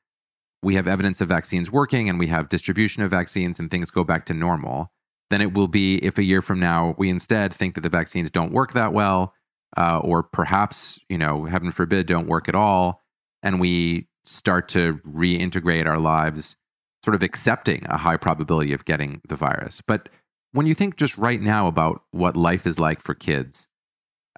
we 0.62 0.76
have 0.76 0.86
evidence 0.86 1.20
of 1.20 1.28
vaccines 1.28 1.70
working 1.70 2.08
and 2.08 2.18
we 2.18 2.28
have 2.28 2.48
distribution 2.48 3.02
of 3.02 3.10
vaccines 3.10 3.58
and 3.58 3.70
things 3.70 3.90
go 3.90 4.04
back 4.04 4.26
to 4.26 4.34
normal 4.34 4.92
than 5.30 5.40
it 5.40 5.54
will 5.54 5.68
be 5.68 5.96
if 5.96 6.18
a 6.18 6.22
year 6.22 6.40
from 6.40 6.60
now 6.60 6.94
we 6.98 7.10
instead 7.10 7.52
think 7.52 7.74
that 7.74 7.80
the 7.80 7.88
vaccines 7.88 8.30
don't 8.30 8.52
work 8.52 8.72
that 8.72 8.92
well 8.92 9.34
uh, 9.76 9.98
or 10.02 10.22
perhaps 10.22 11.00
you 11.08 11.18
know 11.18 11.44
heaven 11.44 11.70
forbid 11.70 12.06
don't 12.06 12.28
work 12.28 12.48
at 12.48 12.54
all 12.54 13.02
and 13.42 13.60
we 13.60 14.06
start 14.24 14.68
to 14.68 14.98
reintegrate 14.98 15.86
our 15.86 15.98
lives 15.98 16.56
sort 17.04 17.14
of 17.16 17.22
accepting 17.22 17.84
a 17.86 17.96
high 17.96 18.16
probability 18.16 18.72
of 18.72 18.84
getting 18.84 19.20
the 19.28 19.36
virus 19.36 19.80
but 19.80 20.08
when 20.52 20.66
you 20.66 20.74
think 20.74 20.96
just 20.96 21.18
right 21.18 21.40
now 21.40 21.66
about 21.66 22.02
what 22.12 22.36
life 22.36 22.66
is 22.66 22.78
like 22.78 23.00
for 23.00 23.14
kids 23.14 23.68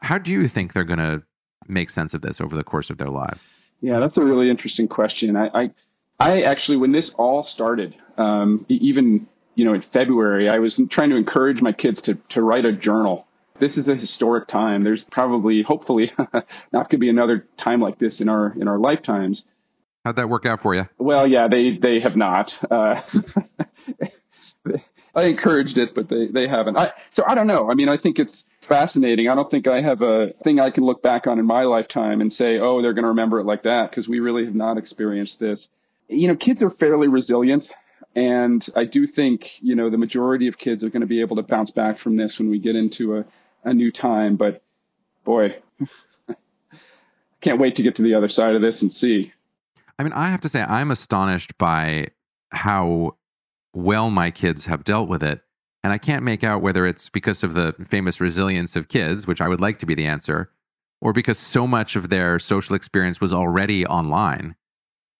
how 0.00 0.16
do 0.16 0.32
you 0.32 0.48
think 0.48 0.72
they're 0.72 0.84
going 0.84 0.98
to 0.98 1.22
make 1.68 1.90
sense 1.90 2.14
of 2.14 2.22
this 2.22 2.40
over 2.40 2.56
the 2.56 2.64
course 2.64 2.90
of 2.90 2.98
their 2.98 3.10
lives 3.10 3.40
yeah 3.80 3.98
that's 4.00 4.16
a 4.16 4.24
really 4.24 4.50
interesting 4.50 4.88
question 4.88 5.36
i, 5.36 5.48
I 5.54 5.70
I 6.18 6.42
actually, 6.42 6.78
when 6.78 6.92
this 6.92 7.12
all 7.14 7.44
started, 7.44 7.96
um, 8.16 8.66
even 8.68 9.26
you 9.54 9.64
know 9.64 9.74
in 9.74 9.82
February, 9.82 10.48
I 10.48 10.58
was 10.58 10.80
trying 10.88 11.10
to 11.10 11.16
encourage 11.16 11.60
my 11.60 11.72
kids 11.72 12.02
to 12.02 12.14
to 12.30 12.42
write 12.42 12.64
a 12.64 12.72
journal. 12.72 13.26
This 13.58 13.76
is 13.76 13.88
a 13.88 13.94
historic 13.94 14.48
time. 14.48 14.82
There's 14.82 15.04
probably, 15.04 15.62
hopefully, 15.62 16.12
not 16.18 16.44
going 16.72 16.88
to 16.88 16.98
be 16.98 17.08
another 17.08 17.46
time 17.56 17.80
like 17.80 17.98
this 17.98 18.20
in 18.20 18.28
our 18.28 18.52
in 18.58 18.68
our 18.68 18.78
lifetimes. 18.78 19.42
How'd 20.04 20.16
that 20.16 20.28
work 20.28 20.46
out 20.46 20.60
for 20.60 20.74
you? 20.74 20.88
Well, 20.98 21.26
yeah, 21.26 21.48
they 21.48 21.76
they 21.76 22.00
have 22.00 22.16
not. 22.16 22.58
Uh, 22.70 23.00
I 25.16 25.24
encouraged 25.24 25.78
it, 25.78 25.94
but 25.94 26.08
they 26.08 26.28
they 26.28 26.46
haven't. 26.46 26.76
I, 26.76 26.92
so 27.10 27.24
I 27.26 27.34
don't 27.34 27.46
know. 27.46 27.70
I 27.70 27.74
mean, 27.74 27.88
I 27.88 27.96
think 27.96 28.18
it's 28.18 28.44
fascinating. 28.64 29.28
I 29.28 29.34
don't 29.34 29.50
think 29.50 29.66
I 29.66 29.80
have 29.80 30.02
a 30.02 30.32
thing 30.42 30.60
I 30.60 30.70
can 30.70 30.84
look 30.84 31.02
back 31.02 31.26
on 31.26 31.38
in 31.38 31.46
my 31.46 31.62
lifetime 31.64 32.20
and 32.20 32.32
say, 32.32 32.58
oh, 32.58 32.82
they're 32.82 32.94
going 32.94 33.04
to 33.04 33.08
remember 33.08 33.38
it 33.40 33.44
like 33.44 33.62
that 33.64 33.90
because 33.90 34.08
we 34.08 34.20
really 34.20 34.44
have 34.44 34.54
not 34.54 34.78
experienced 34.78 35.38
this 35.38 35.70
you 36.08 36.28
know, 36.28 36.36
kids 36.36 36.62
are 36.62 36.70
fairly 36.70 37.08
resilient. 37.08 37.70
And 38.14 38.64
I 38.76 38.84
do 38.84 39.06
think, 39.06 39.60
you 39.60 39.74
know, 39.74 39.90
the 39.90 39.98
majority 39.98 40.46
of 40.46 40.58
kids 40.58 40.84
are 40.84 40.90
going 40.90 41.00
to 41.00 41.06
be 41.06 41.20
able 41.20 41.36
to 41.36 41.42
bounce 41.42 41.70
back 41.70 41.98
from 41.98 42.16
this 42.16 42.38
when 42.38 42.48
we 42.48 42.58
get 42.58 42.76
into 42.76 43.16
a, 43.18 43.24
a 43.64 43.74
new 43.74 43.90
time. 43.90 44.36
But 44.36 44.62
boy, 45.24 45.56
I 46.28 46.34
can't 47.40 47.58
wait 47.58 47.76
to 47.76 47.82
get 47.82 47.96
to 47.96 48.02
the 48.02 48.14
other 48.14 48.28
side 48.28 48.54
of 48.54 48.62
this 48.62 48.82
and 48.82 48.92
see. 48.92 49.32
I 49.98 50.02
mean, 50.04 50.12
I 50.12 50.28
have 50.28 50.40
to 50.42 50.48
say, 50.48 50.62
I'm 50.62 50.90
astonished 50.90 51.58
by 51.58 52.08
how 52.50 53.16
well 53.72 54.10
my 54.10 54.30
kids 54.30 54.66
have 54.66 54.84
dealt 54.84 55.08
with 55.08 55.22
it. 55.22 55.40
And 55.84 55.92
I 55.92 55.98
can't 55.98 56.24
make 56.24 56.42
out 56.42 56.62
whether 56.62 56.86
it's 56.86 57.10
because 57.10 57.44
of 57.44 57.52
the 57.52 57.74
famous 57.84 58.18
resilience 58.18 58.74
of 58.74 58.88
kids, 58.88 59.26
which 59.26 59.42
I 59.42 59.48
would 59.48 59.60
like 59.60 59.78
to 59.80 59.86
be 59.86 59.94
the 59.94 60.06
answer, 60.06 60.50
or 61.02 61.12
because 61.12 61.38
so 61.38 61.66
much 61.66 61.94
of 61.94 62.08
their 62.08 62.38
social 62.38 62.74
experience 62.74 63.20
was 63.20 63.34
already 63.34 63.84
online 63.84 64.56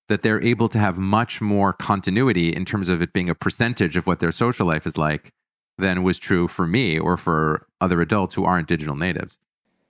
that 0.08 0.22
they're 0.22 0.42
able 0.42 0.70
to 0.70 0.78
have 0.78 0.98
much 0.98 1.42
more 1.42 1.74
continuity 1.74 2.48
in 2.48 2.64
terms 2.64 2.88
of 2.88 3.02
it 3.02 3.12
being 3.12 3.28
a 3.28 3.34
percentage 3.34 3.98
of 3.98 4.06
what 4.06 4.20
their 4.20 4.32
social 4.32 4.66
life 4.66 4.86
is 4.86 4.96
like 4.96 5.32
than 5.76 6.02
was 6.02 6.18
true 6.18 6.48
for 6.48 6.66
me 6.66 6.98
or 6.98 7.18
for 7.18 7.66
other 7.80 8.00
adults 8.00 8.34
who 8.34 8.44
aren't 8.44 8.68
digital 8.68 8.96
natives. 8.96 9.38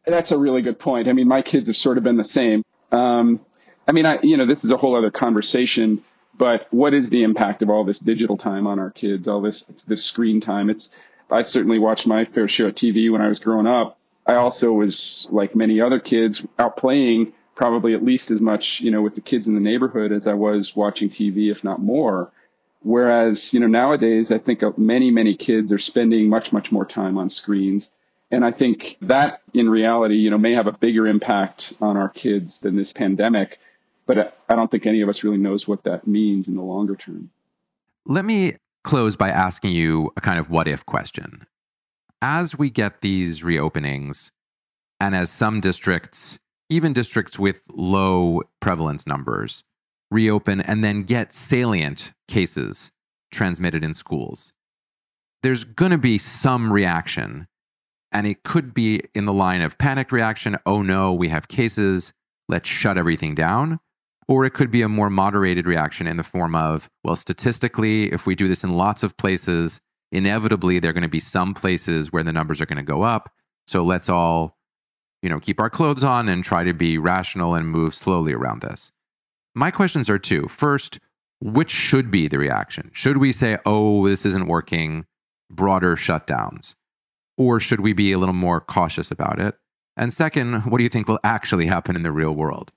That's 0.06 0.32
a 0.32 0.38
really 0.38 0.62
good 0.62 0.78
point. 0.80 1.06
I 1.08 1.12
mean, 1.12 1.28
my 1.28 1.42
kids 1.42 1.68
have 1.68 1.76
sort 1.76 1.98
of 1.98 2.04
been 2.04 2.16
the 2.16 2.24
same. 2.24 2.64
Um, 2.90 3.40
I 3.87 3.92
mean, 3.92 4.06
I, 4.06 4.18
you 4.22 4.37
know, 4.37 4.46
this 4.46 4.64
is 4.64 4.72
a 4.72 4.76
whole 4.76 4.96
other 4.96 5.10
conversation, 5.12 6.02
but 6.36 6.66
what 6.70 6.94
is 6.94 7.10
the 7.10 7.22
impact 7.22 7.62
of 7.62 7.70
all 7.70 7.84
this 7.84 7.98
digital 7.98 8.36
time 8.36 8.66
on 8.66 8.78
our 8.78 8.90
kids, 8.90 9.28
all 9.28 9.40
this, 9.40 9.62
this 9.86 10.04
screen 10.04 10.40
time? 10.40 10.70
It's, 10.70 10.90
I 11.30 11.42
certainly 11.42 11.78
watched 11.78 12.06
my 12.06 12.24
fair 12.24 12.48
share 12.48 12.68
of 12.68 12.74
TV 12.74 13.10
when 13.10 13.20
I 13.20 13.28
was 13.28 13.38
growing 13.38 13.66
up. 13.66 13.98
I 14.26 14.34
also 14.34 14.72
was, 14.72 15.26
like 15.30 15.54
many 15.54 15.80
other 15.80 16.00
kids, 16.00 16.44
out 16.58 16.76
playing 16.76 17.32
probably 17.54 17.94
at 17.94 18.04
least 18.04 18.30
as 18.30 18.40
much, 18.40 18.80
you 18.80 18.90
know, 18.90 19.02
with 19.02 19.14
the 19.14 19.20
kids 19.20 19.46
in 19.46 19.54
the 19.54 19.60
neighborhood 19.60 20.12
as 20.12 20.26
I 20.26 20.34
was 20.34 20.74
watching 20.74 21.08
TV, 21.08 21.50
if 21.50 21.62
not 21.62 21.80
more. 21.80 22.30
Whereas, 22.82 23.52
you 23.54 23.60
know, 23.60 23.66
nowadays, 23.66 24.30
I 24.30 24.38
think 24.38 24.62
many, 24.76 25.10
many 25.10 25.36
kids 25.36 25.72
are 25.72 25.78
spending 25.78 26.28
much, 26.28 26.52
much 26.52 26.72
more 26.72 26.84
time 26.84 27.16
on 27.16 27.30
screens. 27.30 27.90
And 28.30 28.44
I 28.44 28.50
think 28.50 28.96
that 29.02 29.40
in 29.52 29.70
reality, 29.70 30.16
you 30.16 30.30
know, 30.30 30.38
may 30.38 30.52
have 30.52 30.66
a 30.66 30.72
bigger 30.72 31.06
impact 31.06 31.72
on 31.80 31.96
our 31.96 32.08
kids 32.08 32.60
than 32.60 32.76
this 32.76 32.92
pandemic. 32.92 33.58
But 34.06 34.36
I 34.48 34.54
don't 34.54 34.70
think 34.70 34.86
any 34.86 35.00
of 35.00 35.08
us 35.08 35.24
really 35.24 35.38
knows 35.38 35.66
what 35.66 35.84
that 35.84 36.06
means 36.06 36.48
in 36.48 36.56
the 36.56 36.62
longer 36.62 36.94
term. 36.94 37.30
Let 38.06 38.24
me 38.24 38.56
close 38.82 39.16
by 39.16 39.30
asking 39.30 39.72
you 39.72 40.12
a 40.16 40.20
kind 40.20 40.38
of 40.38 40.50
what 40.50 40.68
if 40.68 40.84
question. 40.84 41.46
As 42.20 42.58
we 42.58 42.70
get 42.70 43.00
these 43.00 43.42
reopenings, 43.42 44.30
and 45.00 45.14
as 45.14 45.30
some 45.30 45.60
districts 45.60 46.38
even 46.70 46.92
districts 46.92 47.38
with 47.38 47.66
low 47.72 48.42
prevalence 48.60 49.06
numbers 49.06 49.64
reopen 50.10 50.60
and 50.60 50.82
then 50.82 51.02
get 51.02 51.32
salient 51.32 52.12
cases 52.28 52.90
transmitted 53.32 53.84
in 53.84 53.92
schools. 53.92 54.52
There's 55.42 55.64
going 55.64 55.92
to 55.92 55.98
be 55.98 56.18
some 56.18 56.72
reaction, 56.72 57.46
and 58.12 58.26
it 58.26 58.44
could 58.44 58.72
be 58.72 59.02
in 59.14 59.24
the 59.24 59.32
line 59.32 59.60
of 59.60 59.76
panic 59.76 60.10
reaction 60.12 60.56
oh 60.64 60.82
no, 60.82 61.12
we 61.12 61.28
have 61.28 61.48
cases, 61.48 62.14
let's 62.48 62.68
shut 62.68 62.96
everything 62.96 63.34
down. 63.34 63.80
Or 64.26 64.44
it 64.44 64.54
could 64.54 64.70
be 64.70 64.82
a 64.82 64.88
more 64.88 65.10
moderated 65.10 65.66
reaction 65.66 66.06
in 66.06 66.16
the 66.16 66.22
form 66.22 66.54
of, 66.54 66.88
well, 67.02 67.16
statistically, 67.16 68.12
if 68.12 68.26
we 68.26 68.34
do 68.34 68.48
this 68.48 68.64
in 68.64 68.76
lots 68.76 69.02
of 69.02 69.16
places, 69.16 69.80
inevitably 70.12 70.78
there 70.78 70.90
are 70.90 70.94
going 70.94 71.02
to 71.02 71.08
be 71.08 71.20
some 71.20 71.54
places 71.54 72.12
where 72.12 72.22
the 72.22 72.32
numbers 72.32 72.60
are 72.60 72.66
going 72.66 72.78
to 72.78 72.82
go 72.82 73.02
up. 73.02 73.30
So 73.66 73.82
let's 73.82 74.08
all 74.08 74.56
you 75.24 75.30
know, 75.30 75.40
keep 75.40 75.58
our 75.58 75.70
clothes 75.70 76.04
on 76.04 76.28
and 76.28 76.44
try 76.44 76.64
to 76.64 76.74
be 76.74 76.98
rational 76.98 77.54
and 77.54 77.66
move 77.66 77.94
slowly 77.94 78.34
around 78.34 78.60
this. 78.60 78.92
My 79.54 79.70
questions 79.70 80.10
are 80.10 80.18
two. 80.18 80.46
First, 80.48 81.00
which 81.40 81.70
should 81.70 82.10
be 82.10 82.28
the 82.28 82.38
reaction? 82.38 82.90
Should 82.92 83.16
we 83.16 83.32
say, 83.32 83.56
oh, 83.64 84.06
this 84.06 84.26
isn't 84.26 84.48
working, 84.48 85.06
broader 85.50 85.96
shutdowns? 85.96 86.76
Or 87.38 87.58
should 87.58 87.80
we 87.80 87.94
be 87.94 88.12
a 88.12 88.18
little 88.18 88.34
more 88.34 88.60
cautious 88.60 89.10
about 89.10 89.40
it? 89.40 89.54
And 89.96 90.12
second, 90.12 90.66
what 90.66 90.76
do 90.76 90.84
you 90.84 90.90
think 90.90 91.08
will 91.08 91.20
actually 91.24 91.66
happen 91.66 91.96
in 91.96 92.02
the 92.02 92.12
real 92.12 92.34
world? 92.34 92.70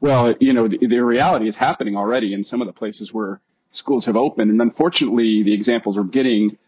Well, 0.00 0.34
you 0.40 0.52
know, 0.52 0.68
the, 0.68 0.78
the 0.86 0.98
reality 0.98 1.48
is 1.48 1.56
happening 1.56 1.96
already 1.96 2.34
in 2.34 2.44
some 2.44 2.60
of 2.60 2.66
the 2.66 2.72
places 2.72 3.12
where 3.12 3.40
schools 3.70 4.06
have 4.06 4.16
opened. 4.16 4.50
And 4.50 4.60
unfortunately, 4.60 5.42
the 5.42 5.54
examples 5.54 5.96
we're 5.96 6.04
getting 6.04 6.58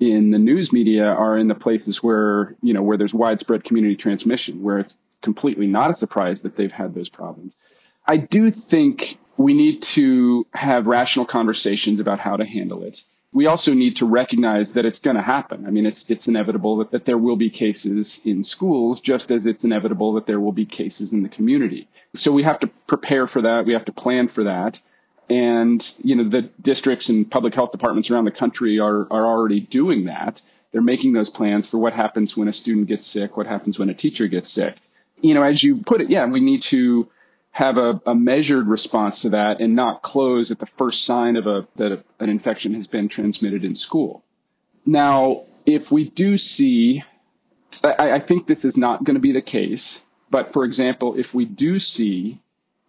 in 0.00 0.30
the 0.30 0.38
news 0.38 0.72
media 0.72 1.04
are 1.04 1.36
in 1.36 1.48
the 1.48 1.54
places 1.54 2.02
where, 2.02 2.54
you 2.62 2.72
know, 2.72 2.82
where 2.82 2.96
there's 2.96 3.14
widespread 3.14 3.64
community 3.64 3.96
transmission, 3.96 4.62
where 4.62 4.78
it's 4.78 4.96
completely 5.22 5.66
not 5.66 5.90
a 5.90 5.94
surprise 5.94 6.42
that 6.42 6.56
they've 6.56 6.72
had 6.72 6.94
those 6.94 7.08
problems. 7.08 7.54
I 8.06 8.16
do 8.16 8.50
think 8.50 9.18
we 9.36 9.54
need 9.54 9.82
to 9.82 10.46
have 10.52 10.86
rational 10.86 11.26
conversations 11.26 12.00
about 12.00 12.20
how 12.20 12.36
to 12.36 12.44
handle 12.44 12.84
it. 12.84 13.02
We 13.32 13.46
also 13.46 13.74
need 13.74 13.96
to 13.96 14.06
recognize 14.06 14.72
that 14.72 14.86
it's 14.86 15.00
going 15.00 15.16
to 15.16 15.22
happen. 15.22 15.66
I 15.66 15.70
mean, 15.70 15.84
it's, 15.84 16.08
it's 16.08 16.28
inevitable 16.28 16.78
that, 16.78 16.92
that 16.92 17.04
there 17.04 17.18
will 17.18 17.36
be 17.36 17.50
cases 17.50 18.22
in 18.24 18.42
schools, 18.42 19.00
just 19.00 19.30
as 19.30 19.44
it's 19.44 19.64
inevitable 19.64 20.14
that 20.14 20.26
there 20.26 20.40
will 20.40 20.52
be 20.52 20.64
cases 20.64 21.12
in 21.12 21.22
the 21.22 21.28
community. 21.28 21.88
So 22.14 22.32
we 22.32 22.42
have 22.44 22.58
to 22.60 22.68
prepare 22.86 23.26
for 23.26 23.42
that. 23.42 23.66
We 23.66 23.74
have 23.74 23.84
to 23.84 23.92
plan 23.92 24.28
for 24.28 24.44
that. 24.44 24.80
And, 25.28 25.86
you 26.02 26.16
know, 26.16 26.28
the 26.28 26.42
districts 26.62 27.10
and 27.10 27.30
public 27.30 27.54
health 27.54 27.70
departments 27.70 28.10
around 28.10 28.24
the 28.24 28.30
country 28.30 28.78
are, 28.78 29.06
are 29.12 29.26
already 29.26 29.60
doing 29.60 30.06
that. 30.06 30.40
They're 30.72 30.80
making 30.80 31.12
those 31.12 31.28
plans 31.28 31.68
for 31.68 31.76
what 31.76 31.92
happens 31.92 32.36
when 32.36 32.48
a 32.48 32.52
student 32.52 32.88
gets 32.88 33.06
sick, 33.06 33.36
what 33.36 33.46
happens 33.46 33.78
when 33.78 33.90
a 33.90 33.94
teacher 33.94 34.26
gets 34.26 34.48
sick. 34.48 34.76
You 35.20 35.34
know, 35.34 35.42
as 35.42 35.62
you 35.62 35.76
put 35.82 36.00
it, 36.00 36.08
yeah, 36.08 36.24
we 36.26 36.40
need 36.40 36.62
to 36.62 37.08
have 37.58 37.76
a, 37.76 38.00
a 38.06 38.14
measured 38.14 38.68
response 38.68 39.22
to 39.22 39.30
that 39.30 39.60
and 39.60 39.74
not 39.74 40.00
close 40.00 40.52
at 40.52 40.60
the 40.60 40.66
first 40.66 41.04
sign 41.04 41.34
of 41.34 41.48
a, 41.48 41.66
that 41.74 42.04
an 42.20 42.28
infection 42.28 42.72
has 42.72 42.86
been 42.86 43.08
transmitted 43.08 43.64
in 43.64 43.74
school. 43.74 44.22
Now, 44.86 45.42
if 45.66 45.90
we 45.90 46.08
do 46.08 46.38
see, 46.38 47.02
I, 47.82 48.12
I 48.12 48.18
think 48.20 48.46
this 48.46 48.64
is 48.64 48.76
not 48.76 49.02
going 49.02 49.16
to 49.16 49.20
be 49.20 49.32
the 49.32 49.42
case, 49.42 50.04
but 50.30 50.52
for 50.52 50.64
example, 50.64 51.18
if 51.18 51.34
we 51.34 51.46
do 51.46 51.80
see 51.80 52.40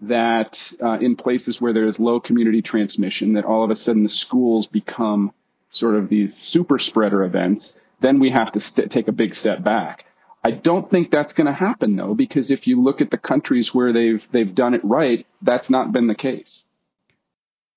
that 0.01 0.71
uh, 0.79 0.99
in 0.99 1.15
places 1.15 1.59
where 1.59 1.73
there's 1.73 1.99
low 1.99 2.19
community 2.19 2.61
transmission, 2.61 3.33
that 3.33 3.45
all 3.45 3.63
of 3.63 3.71
a 3.71 3.75
sudden 3.75 4.03
the 4.03 4.09
schools 4.09 4.67
become 4.67 5.31
sort 5.71 5.95
of 5.95 6.09
these 6.09 6.37
super 6.37 6.77
spreader 6.77 7.23
events, 7.23 7.75
then 8.01 8.19
we 8.19 8.29
have 8.29 8.51
to 8.51 8.59
st- 8.59 8.91
take 8.91 9.07
a 9.07 9.13
big 9.13 9.33
step 9.33 9.63
back. 9.63 10.05
I 10.43 10.51
don't 10.51 10.89
think 10.89 11.11
that's 11.11 11.33
going 11.33 11.47
to 11.47 11.53
happen 11.53 11.95
though, 11.95 12.13
because 12.13 12.49
if 12.49 12.65
you 12.67 12.81
look 12.81 13.01
at 13.01 13.11
the 13.11 13.17
countries 13.17 13.73
where 13.73 13.91
they've 13.91 14.25
they've 14.31 14.53
done 14.53 14.73
it 14.73 14.83
right, 14.83 15.25
that's 15.41 15.69
not 15.69 15.91
been 15.91 16.07
the 16.07 16.15
case. 16.15 16.63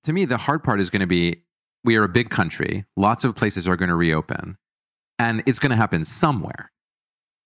To 0.04 0.12
me, 0.12 0.24
the 0.24 0.36
hard 0.36 0.62
part 0.62 0.80
is 0.80 0.90
going 0.90 1.00
to 1.00 1.06
be 1.06 1.42
we 1.84 1.96
are 1.96 2.04
a 2.04 2.08
big 2.08 2.30
country. 2.30 2.84
Lots 2.96 3.24
of 3.24 3.34
places 3.34 3.68
are 3.68 3.76
going 3.76 3.88
to 3.88 3.96
reopen, 3.96 4.58
and 5.18 5.42
it's 5.46 5.58
going 5.58 5.70
to 5.70 5.76
happen 5.76 6.04
somewhere. 6.04 6.70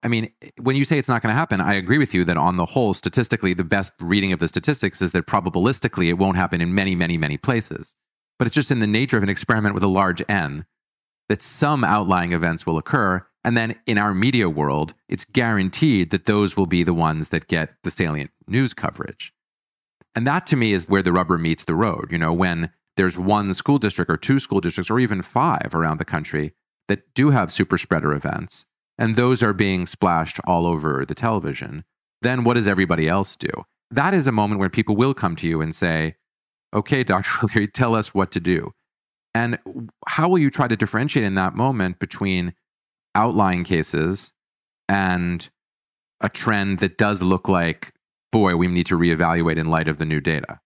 I 0.02 0.08
mean, 0.08 0.30
when 0.60 0.76
you 0.76 0.84
say 0.84 0.98
it's 0.98 1.08
not 1.08 1.22
going 1.22 1.32
to 1.32 1.38
happen, 1.38 1.60
I 1.60 1.74
agree 1.74 1.98
with 1.98 2.14
you 2.14 2.24
that 2.24 2.36
on 2.36 2.58
the 2.58 2.66
whole, 2.66 2.94
statistically, 2.94 3.54
the 3.54 3.64
best 3.64 3.94
reading 4.00 4.32
of 4.32 4.38
the 4.38 4.46
statistics 4.46 5.00
is 5.02 5.12
that 5.12 5.26
probabilistically 5.26 6.08
it 6.08 6.18
won't 6.18 6.36
happen 6.36 6.60
in 6.60 6.74
many, 6.74 6.94
many, 6.94 7.16
many 7.16 7.36
places. 7.38 7.96
But 8.38 8.46
it's 8.46 8.54
just 8.54 8.70
in 8.70 8.80
the 8.80 8.86
nature 8.86 9.16
of 9.16 9.22
an 9.22 9.30
experiment 9.30 9.74
with 9.74 9.82
a 9.82 9.88
large 9.88 10.22
N 10.28 10.66
that 11.28 11.42
some 11.42 11.82
outlying 11.82 12.32
events 12.32 12.66
will 12.66 12.78
occur. 12.78 13.26
And 13.46 13.56
then 13.56 13.76
in 13.86 13.96
our 13.96 14.12
media 14.12 14.50
world, 14.50 14.92
it's 15.08 15.24
guaranteed 15.24 16.10
that 16.10 16.26
those 16.26 16.56
will 16.56 16.66
be 16.66 16.82
the 16.82 16.92
ones 16.92 17.28
that 17.28 17.46
get 17.46 17.74
the 17.84 17.90
salient 17.90 18.32
news 18.48 18.74
coverage. 18.74 19.32
And 20.16 20.26
that 20.26 20.46
to 20.48 20.56
me 20.56 20.72
is 20.72 20.88
where 20.88 21.00
the 21.00 21.12
rubber 21.12 21.38
meets 21.38 21.64
the 21.64 21.76
road. 21.76 22.10
You 22.10 22.18
know, 22.18 22.32
when 22.32 22.72
there's 22.96 23.16
one 23.16 23.54
school 23.54 23.78
district 23.78 24.10
or 24.10 24.16
two 24.16 24.40
school 24.40 24.60
districts 24.60 24.90
or 24.90 24.98
even 24.98 25.22
five 25.22 25.74
around 25.74 25.98
the 25.98 26.04
country 26.04 26.54
that 26.88 27.14
do 27.14 27.30
have 27.30 27.52
super 27.52 27.78
spreader 27.78 28.12
events, 28.12 28.66
and 28.98 29.14
those 29.14 29.44
are 29.44 29.52
being 29.52 29.86
splashed 29.86 30.40
all 30.44 30.66
over 30.66 31.04
the 31.06 31.14
television, 31.14 31.84
then 32.22 32.42
what 32.42 32.54
does 32.54 32.66
everybody 32.66 33.08
else 33.08 33.36
do? 33.36 33.64
That 33.92 34.12
is 34.12 34.26
a 34.26 34.32
moment 34.32 34.58
where 34.58 34.70
people 34.70 34.96
will 34.96 35.14
come 35.14 35.36
to 35.36 35.46
you 35.46 35.60
and 35.60 35.72
say, 35.72 36.16
okay, 36.74 37.04
Dr. 37.04 37.30
O'Leary, 37.44 37.68
tell 37.68 37.94
us 37.94 38.12
what 38.12 38.32
to 38.32 38.40
do. 38.40 38.72
And 39.36 39.58
how 40.08 40.28
will 40.28 40.38
you 40.38 40.50
try 40.50 40.66
to 40.66 40.76
differentiate 40.76 41.24
in 41.24 41.36
that 41.36 41.54
moment 41.54 42.00
between 42.00 42.52
outlying 43.16 43.64
cases 43.64 44.32
and 44.88 45.48
a 46.20 46.28
trend 46.28 46.78
that 46.80 46.98
does 46.98 47.22
look 47.22 47.48
like, 47.48 47.92
boy, 48.30 48.56
we 48.56 48.68
need 48.68 48.86
to 48.86 48.96
reevaluate 48.96 49.56
in 49.56 49.70
light 49.70 49.88
of 49.88 49.96
the 49.96 50.04
new 50.04 50.20
data? 50.20 50.60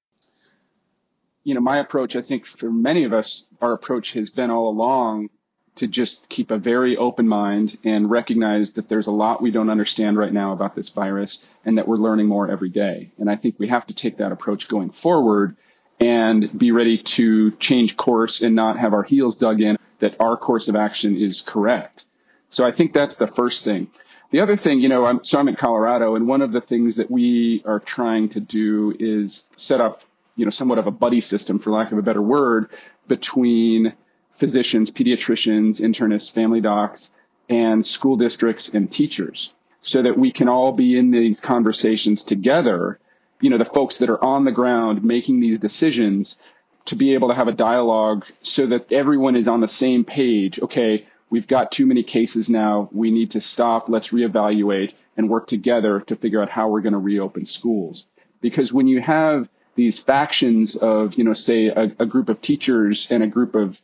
You 1.44 1.54
know, 1.54 1.60
my 1.60 1.78
approach, 1.78 2.16
I 2.16 2.22
think 2.22 2.46
for 2.46 2.70
many 2.70 3.04
of 3.04 3.12
us, 3.12 3.46
our 3.62 3.72
approach 3.72 4.12
has 4.12 4.30
been 4.30 4.50
all 4.50 4.68
along 4.68 5.30
to 5.76 5.86
just 5.86 6.28
keep 6.28 6.50
a 6.50 6.58
very 6.58 6.96
open 6.96 7.26
mind 7.26 7.78
and 7.84 8.10
recognize 8.10 8.72
that 8.72 8.88
there's 8.88 9.06
a 9.06 9.12
lot 9.12 9.40
we 9.40 9.50
don't 9.50 9.70
understand 9.70 10.18
right 10.18 10.32
now 10.32 10.52
about 10.52 10.74
this 10.74 10.90
virus 10.90 11.48
and 11.64 11.78
that 11.78 11.88
we're 11.88 11.96
learning 11.96 12.26
more 12.26 12.50
every 12.50 12.68
day. 12.68 13.10
And 13.18 13.30
I 13.30 13.36
think 13.36 13.54
we 13.58 13.68
have 13.68 13.86
to 13.86 13.94
take 13.94 14.18
that 14.18 14.32
approach 14.32 14.68
going 14.68 14.90
forward 14.90 15.56
and 15.98 16.58
be 16.58 16.72
ready 16.72 16.98
to 16.98 17.52
change 17.52 17.96
course 17.96 18.42
and 18.42 18.54
not 18.54 18.78
have 18.78 18.92
our 18.92 19.02
heels 19.02 19.36
dug 19.36 19.60
in 19.60 19.78
that 20.00 20.16
our 20.20 20.36
course 20.36 20.68
of 20.68 20.76
action 20.76 21.16
is 21.16 21.40
correct. 21.40 22.06
So 22.50 22.66
I 22.66 22.72
think 22.72 22.92
that's 22.92 23.16
the 23.16 23.26
first 23.26 23.64
thing. 23.64 23.88
The 24.30 24.40
other 24.40 24.56
thing, 24.56 24.80
you 24.80 24.88
know, 24.88 25.04
I'm, 25.06 25.24
so 25.24 25.38
I'm 25.38 25.48
in 25.48 25.56
Colorado 25.56 26.14
and 26.14 26.28
one 26.28 26.42
of 26.42 26.52
the 26.52 26.60
things 26.60 26.96
that 26.96 27.10
we 27.10 27.62
are 27.64 27.80
trying 27.80 28.28
to 28.30 28.40
do 28.40 28.94
is 28.98 29.46
set 29.56 29.80
up, 29.80 30.02
you 30.36 30.44
know, 30.44 30.50
somewhat 30.50 30.78
of 30.78 30.86
a 30.86 30.92
buddy 30.92 31.20
system, 31.20 31.58
for 31.58 31.70
lack 31.70 31.90
of 31.90 31.98
a 31.98 32.02
better 32.02 32.22
word, 32.22 32.70
between 33.08 33.94
physicians, 34.32 34.90
pediatricians, 34.90 35.80
internists, 35.80 36.32
family 36.32 36.60
docs, 36.60 37.10
and 37.48 37.84
school 37.84 38.16
districts 38.16 38.68
and 38.68 38.92
teachers 38.92 39.52
so 39.80 40.02
that 40.02 40.16
we 40.16 40.30
can 40.30 40.48
all 40.48 40.72
be 40.72 40.96
in 40.96 41.10
these 41.10 41.40
conversations 41.40 42.22
together 42.22 43.00
you 43.40 43.50
know, 43.50 43.58
the 43.58 43.64
folks 43.64 43.98
that 43.98 44.10
are 44.10 44.22
on 44.22 44.44
the 44.44 44.52
ground 44.52 45.02
making 45.02 45.40
these 45.40 45.58
decisions 45.58 46.38
to 46.86 46.96
be 46.96 47.14
able 47.14 47.28
to 47.28 47.34
have 47.34 47.48
a 47.48 47.52
dialogue 47.52 48.24
so 48.42 48.66
that 48.66 48.92
everyone 48.92 49.36
is 49.36 49.48
on 49.48 49.60
the 49.60 49.68
same 49.68 50.04
page. 50.04 50.60
Okay, 50.60 51.06
we've 51.30 51.46
got 51.46 51.72
too 51.72 51.86
many 51.86 52.02
cases 52.02 52.50
now. 52.50 52.88
We 52.92 53.10
need 53.10 53.30
to 53.32 53.40
stop. 53.40 53.88
Let's 53.88 54.10
reevaluate 54.10 54.92
and 55.16 55.30
work 55.30 55.46
together 55.46 56.00
to 56.00 56.16
figure 56.16 56.42
out 56.42 56.50
how 56.50 56.68
we're 56.68 56.80
going 56.80 56.92
to 56.92 56.98
reopen 56.98 57.46
schools. 57.46 58.06
Because 58.40 58.72
when 58.72 58.86
you 58.86 59.00
have 59.00 59.48
these 59.76 59.98
factions 59.98 60.76
of, 60.76 61.14
you 61.14 61.24
know, 61.24 61.34
say 61.34 61.68
a, 61.68 61.92
a 62.00 62.06
group 62.06 62.28
of 62.28 62.40
teachers 62.42 63.10
and 63.10 63.22
a 63.22 63.26
group 63.26 63.54
of, 63.54 63.80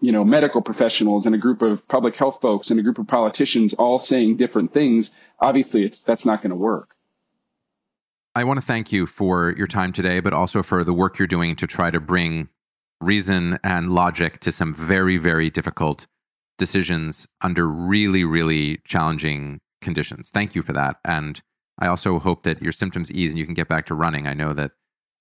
you 0.00 0.12
know, 0.12 0.24
medical 0.24 0.62
professionals 0.62 1.26
and 1.26 1.34
a 1.34 1.38
group 1.38 1.62
of 1.62 1.86
public 1.88 2.16
health 2.16 2.40
folks 2.40 2.70
and 2.70 2.78
a 2.78 2.82
group 2.82 2.98
of 2.98 3.06
politicians 3.06 3.74
all 3.74 3.98
saying 3.98 4.36
different 4.36 4.72
things, 4.72 5.10
obviously 5.40 5.84
it's, 5.84 6.00
that's 6.02 6.24
not 6.24 6.42
going 6.42 6.50
to 6.50 6.56
work. 6.56 6.94
I 8.36 8.44
want 8.44 8.60
to 8.60 8.66
thank 8.66 8.92
you 8.92 9.06
for 9.06 9.54
your 9.56 9.66
time 9.66 9.92
today, 9.92 10.20
but 10.20 10.32
also 10.32 10.62
for 10.62 10.82
the 10.84 10.92
work 10.92 11.18
you're 11.18 11.28
doing 11.28 11.56
to 11.56 11.66
try 11.66 11.90
to 11.90 12.00
bring 12.00 12.48
reason 13.00 13.58
and 13.62 13.92
logic 13.92 14.40
to 14.40 14.52
some 14.52 14.74
very, 14.74 15.16
very 15.16 15.50
difficult 15.50 16.06
decisions 16.58 17.26
under 17.40 17.68
really, 17.68 18.24
really 18.24 18.78
challenging 18.86 19.60
conditions. 19.80 20.30
Thank 20.30 20.54
you 20.54 20.62
for 20.62 20.72
that. 20.72 20.96
And 21.04 21.40
I 21.78 21.88
also 21.88 22.18
hope 22.18 22.42
that 22.44 22.62
your 22.62 22.72
symptoms 22.72 23.12
ease 23.12 23.30
and 23.30 23.38
you 23.38 23.44
can 23.44 23.54
get 23.54 23.68
back 23.68 23.86
to 23.86 23.94
running. 23.94 24.26
I 24.26 24.34
know 24.34 24.54
that 24.54 24.72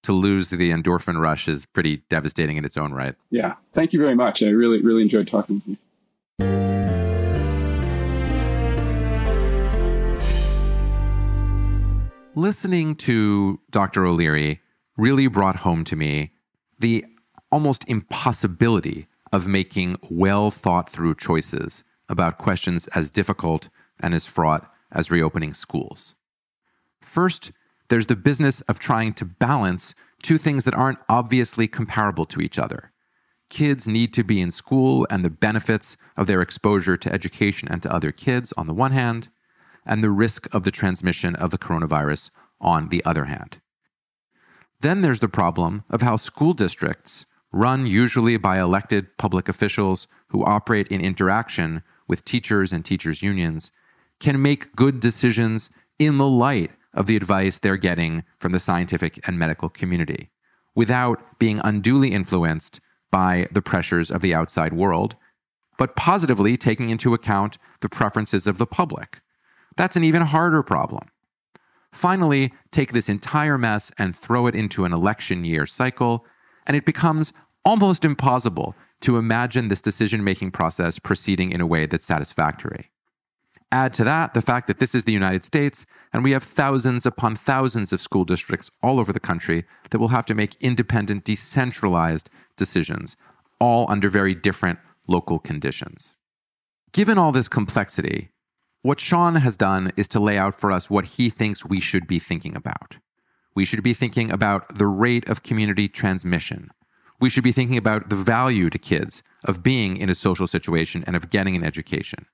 to 0.03 0.13
lose 0.13 0.49
the 0.49 0.71
endorphin 0.71 1.19
rush 1.19 1.47
is 1.47 1.65
pretty 1.65 2.03
devastating 2.09 2.57
in 2.57 2.65
its 2.65 2.77
own 2.77 2.93
right. 2.93 3.15
Yeah. 3.29 3.55
Thank 3.73 3.93
you 3.93 3.99
very 3.99 4.15
much. 4.15 4.43
I 4.43 4.47
really, 4.47 4.81
really 4.81 5.01
enjoyed 5.01 5.27
talking 5.27 5.55
with 5.55 5.67
you. 5.67 5.77
listening 12.35 12.95
to 12.95 13.59
Dr. 13.69 14.05
O'Leary 14.05 14.61
really 14.97 15.27
brought 15.27 15.57
home 15.57 15.83
to 15.85 15.95
me 15.95 16.31
the 16.79 17.05
almost 17.51 17.87
impossibility 17.87 19.07
of 19.33 19.47
making 19.47 19.97
well 20.09 20.51
thought 20.51 20.89
through 20.89 21.15
choices 21.15 21.83
about 22.07 22.37
questions 22.37 22.87
as 22.89 23.11
difficult 23.11 23.69
and 23.99 24.13
as 24.13 24.25
fraught 24.25 24.71
as 24.91 25.11
reopening 25.11 25.53
schools. 25.53 26.15
First, 27.01 27.51
there's 27.89 28.07
the 28.07 28.15
business 28.15 28.61
of 28.61 28.79
trying 28.79 29.13
to 29.13 29.25
balance 29.25 29.95
two 30.21 30.37
things 30.37 30.65
that 30.65 30.75
aren't 30.75 30.99
obviously 31.09 31.67
comparable 31.67 32.25
to 32.27 32.41
each 32.41 32.57
other. 32.57 32.91
Kids 33.49 33.87
need 33.87 34.13
to 34.13 34.23
be 34.23 34.39
in 34.39 34.51
school 34.51 35.05
and 35.09 35.23
the 35.23 35.29
benefits 35.29 35.97
of 36.15 36.27
their 36.27 36.41
exposure 36.41 36.95
to 36.97 37.11
education 37.11 37.67
and 37.69 37.83
to 37.83 37.93
other 37.93 38.11
kids 38.11 38.53
on 38.53 38.67
the 38.67 38.73
one 38.73 38.91
hand, 38.91 39.29
and 39.85 40.03
the 40.03 40.11
risk 40.11 40.53
of 40.55 40.63
the 40.63 40.71
transmission 40.71 41.35
of 41.35 41.49
the 41.49 41.57
coronavirus 41.57 42.31
on 42.61 42.89
the 42.89 43.03
other 43.03 43.25
hand. 43.25 43.59
Then 44.79 45.01
there's 45.01 45.19
the 45.19 45.27
problem 45.27 45.83
of 45.89 46.01
how 46.01 46.15
school 46.15 46.53
districts, 46.53 47.25
run 47.53 47.87
usually 47.87 48.35
by 48.35 48.59
elected 48.59 49.17
public 49.17 49.47
officials 49.47 50.07
who 50.27 50.43
operate 50.43 50.89
in 50.89 50.99
interaction 50.99 51.81
with 52.07 52.25
teachers 52.25 52.73
and 52.73 52.83
teachers' 52.83 53.23
unions, 53.23 53.71
can 54.19 54.41
make 54.41 54.75
good 54.75 54.99
decisions 54.99 55.69
in 55.97 56.17
the 56.17 56.27
light 56.27 56.71
of 56.93 57.05
the 57.05 57.15
advice 57.15 57.59
they're 57.59 57.77
getting 57.77 58.23
from 58.39 58.51
the 58.51 58.59
scientific 58.59 59.25
and 59.25 59.39
medical 59.39 59.69
community 59.69 60.29
without 60.75 61.39
being 61.39 61.61
unduly 61.63 62.11
influenced 62.11 62.81
by 63.11 63.47
the 63.51 63.61
pressures 63.61 64.11
of 64.11 64.21
the 64.21 64.33
outside 64.33 64.73
world, 64.73 65.15
but 65.77 65.95
positively 65.95 66.57
taking 66.57 66.89
into 66.89 67.13
account 67.13 67.57
the 67.79 67.89
preferences 67.89 68.47
of 68.47 68.57
the 68.57 68.65
public 68.65 69.21
that's 69.75 69.95
an 69.95 70.03
even 70.03 70.21
harder 70.21 70.63
problem. 70.63 71.09
Finally, 71.91 72.51
take 72.71 72.91
this 72.91 73.09
entire 73.09 73.57
mess 73.57 73.91
and 73.97 74.15
throw 74.15 74.47
it 74.47 74.55
into 74.55 74.85
an 74.85 74.93
election 74.93 75.45
year 75.45 75.65
cycle, 75.65 76.25
and 76.65 76.77
it 76.77 76.85
becomes 76.85 77.33
almost 77.65 78.05
impossible 78.05 78.75
to 79.01 79.17
imagine 79.17 79.67
this 79.67 79.81
decision 79.81 80.23
making 80.23 80.51
process 80.51 80.99
proceeding 80.99 81.51
in 81.51 81.61
a 81.61 81.65
way 81.67 81.85
that's 81.85 82.05
satisfactory. 82.05 82.89
Add 83.71 83.93
to 83.95 84.03
that 84.03 84.33
the 84.33 84.41
fact 84.41 84.67
that 84.67 84.79
this 84.79 84.93
is 84.93 85.05
the 85.05 85.11
United 85.11 85.43
States, 85.43 85.85
and 86.13 86.23
we 86.23 86.31
have 86.31 86.43
thousands 86.43 87.05
upon 87.05 87.35
thousands 87.35 87.91
of 87.91 87.99
school 87.99 88.23
districts 88.23 88.69
all 88.83 88.99
over 88.99 89.11
the 89.11 89.19
country 89.19 89.65
that 89.89 89.97
will 89.97 90.09
have 90.09 90.27
to 90.27 90.35
make 90.35 90.55
independent, 90.61 91.23
decentralized 91.23 92.29
decisions, 92.55 93.17
all 93.59 93.89
under 93.89 94.09
very 94.09 94.35
different 94.35 94.77
local 95.07 95.39
conditions. 95.39 96.15
Given 96.91 97.17
all 97.17 97.31
this 97.31 97.47
complexity, 97.47 98.29
what 98.83 98.99
Sean 98.99 99.35
has 99.35 99.57
done 99.57 99.91
is 99.97 100.07
to 100.09 100.19
lay 100.19 100.37
out 100.37 100.53
for 100.53 100.71
us 100.71 100.89
what 100.89 101.17
he 101.17 101.29
thinks 101.29 101.65
we 101.65 101.79
should 101.79 102.05
be 102.05 102.19
thinking 102.19 102.55
about. 102.55 102.97
We 103.55 103.65
should 103.65 103.83
be 103.83 103.93
thinking 103.93 104.31
about 104.31 104.77
the 104.77 104.87
rate 104.87 105.27
of 105.29 105.43
community 105.43 105.87
transmission. 105.87 106.71
We 107.19 107.29
should 107.29 107.43
be 107.43 107.51
thinking 107.51 107.77
about 107.77 108.09
the 108.09 108.15
value 108.15 108.69
to 108.69 108.77
kids 108.77 109.23
of 109.45 109.63
being 109.63 109.97
in 109.97 110.09
a 110.09 110.15
social 110.15 110.47
situation 110.47 111.03
and 111.05 111.15
of 111.15 111.29
getting 111.29 111.55
an 111.55 111.63
education. 111.63 112.25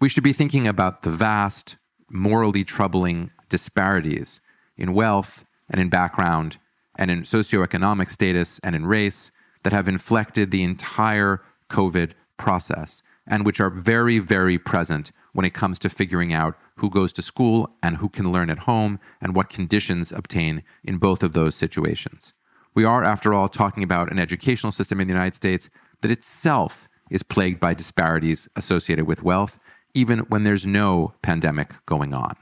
We 0.00 0.08
should 0.08 0.24
be 0.24 0.32
thinking 0.32 0.66
about 0.66 1.02
the 1.02 1.10
vast, 1.10 1.76
morally 2.10 2.64
troubling 2.64 3.30
disparities 3.48 4.40
in 4.76 4.92
wealth 4.92 5.44
and 5.70 5.80
in 5.80 5.88
background 5.88 6.58
and 6.98 7.10
in 7.10 7.22
socioeconomic 7.22 8.10
status 8.10 8.58
and 8.60 8.74
in 8.74 8.86
race 8.86 9.30
that 9.62 9.72
have 9.72 9.88
inflected 9.88 10.50
the 10.50 10.62
entire 10.62 11.42
COVID 11.70 12.12
process 12.36 13.02
and 13.26 13.44
which 13.44 13.60
are 13.60 13.70
very, 13.70 14.18
very 14.18 14.58
present 14.58 15.12
when 15.32 15.44
it 15.44 15.54
comes 15.54 15.78
to 15.80 15.88
figuring 15.88 16.32
out 16.32 16.56
who 16.76 16.90
goes 16.90 17.12
to 17.14 17.22
school 17.22 17.76
and 17.82 17.96
who 17.96 18.08
can 18.08 18.32
learn 18.32 18.50
at 18.50 18.60
home 18.60 18.98
and 19.20 19.34
what 19.34 19.48
conditions 19.48 20.12
obtain 20.12 20.62
in 20.84 20.98
both 20.98 21.22
of 21.22 21.32
those 21.32 21.54
situations. 21.54 22.32
We 22.74 22.84
are, 22.84 23.02
after 23.02 23.32
all, 23.32 23.48
talking 23.48 23.82
about 23.82 24.10
an 24.10 24.18
educational 24.18 24.72
system 24.72 25.00
in 25.00 25.08
the 25.08 25.14
United 25.14 25.34
States 25.34 25.70
that 26.02 26.10
itself 26.10 26.88
is 27.10 27.22
plagued 27.22 27.60
by 27.60 27.72
disparities 27.72 28.48
associated 28.56 29.06
with 29.06 29.22
wealth, 29.22 29.58
even 29.94 30.20
when 30.20 30.42
there's 30.42 30.66
no 30.66 31.14
pandemic 31.22 31.74
going 31.86 32.12
on. 32.12 32.36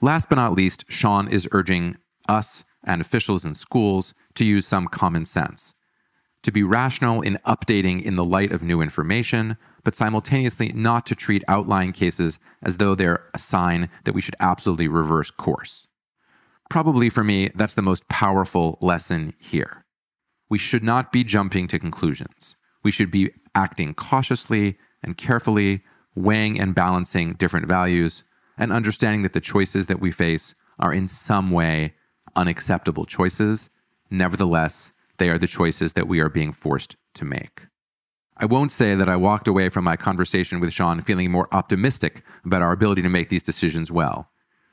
Last 0.00 0.28
but 0.28 0.36
not 0.36 0.52
least, 0.52 0.84
Sean 0.88 1.28
is 1.28 1.48
urging 1.52 1.96
us 2.28 2.64
and 2.84 3.00
officials 3.00 3.44
in 3.44 3.54
schools 3.54 4.14
to 4.34 4.44
use 4.44 4.66
some 4.66 4.86
common 4.86 5.24
sense, 5.24 5.74
to 6.42 6.52
be 6.52 6.62
rational 6.62 7.22
in 7.22 7.38
updating 7.46 8.02
in 8.02 8.16
the 8.16 8.24
light 8.24 8.52
of 8.52 8.62
new 8.62 8.80
information, 8.80 9.56
but 9.88 9.96
simultaneously 9.96 10.70
not 10.74 11.06
to 11.06 11.14
treat 11.14 11.42
outlying 11.48 11.92
cases 11.92 12.38
as 12.62 12.76
though 12.76 12.94
they're 12.94 13.24
a 13.32 13.38
sign 13.38 13.88
that 14.04 14.12
we 14.12 14.20
should 14.20 14.36
absolutely 14.38 14.86
reverse 14.86 15.30
course. 15.30 15.86
Probably 16.68 17.08
for 17.08 17.24
me, 17.24 17.48
that's 17.54 17.72
the 17.72 17.80
most 17.80 18.06
powerful 18.06 18.76
lesson 18.82 19.32
here. 19.38 19.86
We 20.50 20.58
should 20.58 20.84
not 20.84 21.10
be 21.10 21.24
jumping 21.24 21.68
to 21.68 21.78
conclusions. 21.78 22.58
We 22.82 22.90
should 22.90 23.10
be 23.10 23.30
acting 23.54 23.94
cautiously 23.94 24.76
and 25.02 25.16
carefully, 25.16 25.84
weighing 26.14 26.60
and 26.60 26.74
balancing 26.74 27.32
different 27.32 27.64
values, 27.66 28.24
and 28.58 28.70
understanding 28.70 29.22
that 29.22 29.32
the 29.32 29.40
choices 29.40 29.86
that 29.86 30.00
we 30.00 30.10
face 30.10 30.54
are 30.78 30.92
in 30.92 31.08
some 31.08 31.50
way 31.50 31.94
unacceptable 32.36 33.06
choices. 33.06 33.70
Nevertheless, 34.10 34.92
they 35.16 35.30
are 35.30 35.38
the 35.38 35.46
choices 35.46 35.94
that 35.94 36.08
we 36.08 36.20
are 36.20 36.28
being 36.28 36.52
forced 36.52 36.96
to 37.14 37.24
make. 37.24 37.68
I 38.40 38.46
won't 38.46 38.70
say 38.70 38.94
that 38.94 39.08
I 39.08 39.16
walked 39.16 39.48
away 39.48 39.68
from 39.68 39.82
my 39.82 39.96
conversation 39.96 40.60
with 40.60 40.72
Sean 40.72 41.00
feeling 41.00 41.32
more 41.32 41.48
optimistic 41.50 42.22
about 42.44 42.62
our 42.62 42.70
ability 42.70 43.02
to 43.02 43.08
make 43.08 43.30
these 43.30 43.42
decisions 43.42 43.90
well, 43.90 44.30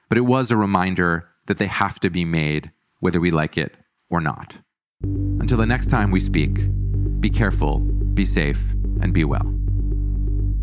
but 0.07 0.19
it 0.19 0.21
was 0.21 0.51
a 0.51 0.57
reminder 0.57 1.29
that 1.47 1.57
they 1.57 1.65
have 1.65 1.99
to 2.01 2.11
be 2.11 2.25
made 2.25 2.71
whether 2.99 3.19
we 3.19 3.31
like 3.31 3.57
it 3.57 3.75
or 4.07 4.21
not. 4.21 4.57
Until 5.01 5.57
the 5.57 5.65
next 5.65 5.87
time 5.87 6.11
we 6.11 6.19
speak, 6.19 6.59
be 7.19 7.29
careful, 7.31 7.79
be 7.79 8.23
safe, 8.23 8.61
and 9.01 9.15
be 9.15 9.25
well. 9.25 9.51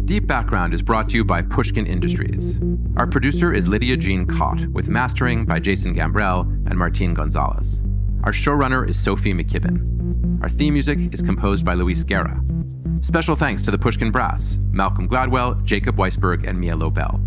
Deep 0.04 0.28
Background 0.28 0.72
is 0.72 0.82
brought 0.82 1.08
to 1.08 1.16
you 1.16 1.24
by 1.24 1.42
Pushkin 1.42 1.86
Industries. 1.86 2.60
Our 2.96 3.08
producer 3.08 3.52
is 3.52 3.66
Lydia 3.66 3.96
Jean 3.96 4.26
Kott, 4.26 4.64
with 4.68 4.88
mastering 4.88 5.44
by 5.44 5.58
Jason 5.58 5.92
Gambrell 5.92 6.42
and 6.68 6.78
Martin 6.78 7.14
Gonzalez. 7.14 7.82
Our 8.22 8.32
showrunner 8.32 8.88
is 8.88 8.96
Sophie 8.96 9.34
McKibben. 9.34 10.40
Our 10.40 10.48
theme 10.48 10.74
music 10.74 11.12
is 11.12 11.20
composed 11.20 11.66
by 11.66 11.74
Luis 11.74 12.04
Guerra. 12.04 12.40
Special 13.02 13.34
thanks 13.34 13.62
to 13.62 13.72
the 13.72 13.78
Pushkin 13.78 14.12
Brass, 14.12 14.58
Malcolm 14.70 15.08
Gladwell, 15.08 15.60
Jacob 15.64 15.96
Weisberg, 15.96 16.48
and 16.48 16.56
Mia 16.58 16.76
Lobel. 16.76 17.20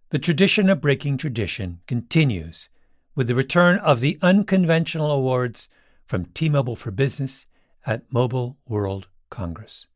The 0.09 0.19
tradition 0.19 0.71
of 0.71 0.81
breaking 0.81 1.19
tradition 1.19 1.81
continues 1.87 2.71
with 3.15 3.27
the 3.27 3.35
return 3.35 3.79
of 3.81 4.01
the 4.01 4.19
unconventional 4.23 5.11
awards 5.11 5.69
from 6.07 6.25
T 6.25 6.49
Mobile 6.49 6.77
for 6.77 6.91
Business 6.91 7.47
at 7.85 8.11
Mobile 8.11 8.57
World 8.67 9.09
Congress. 9.29 9.87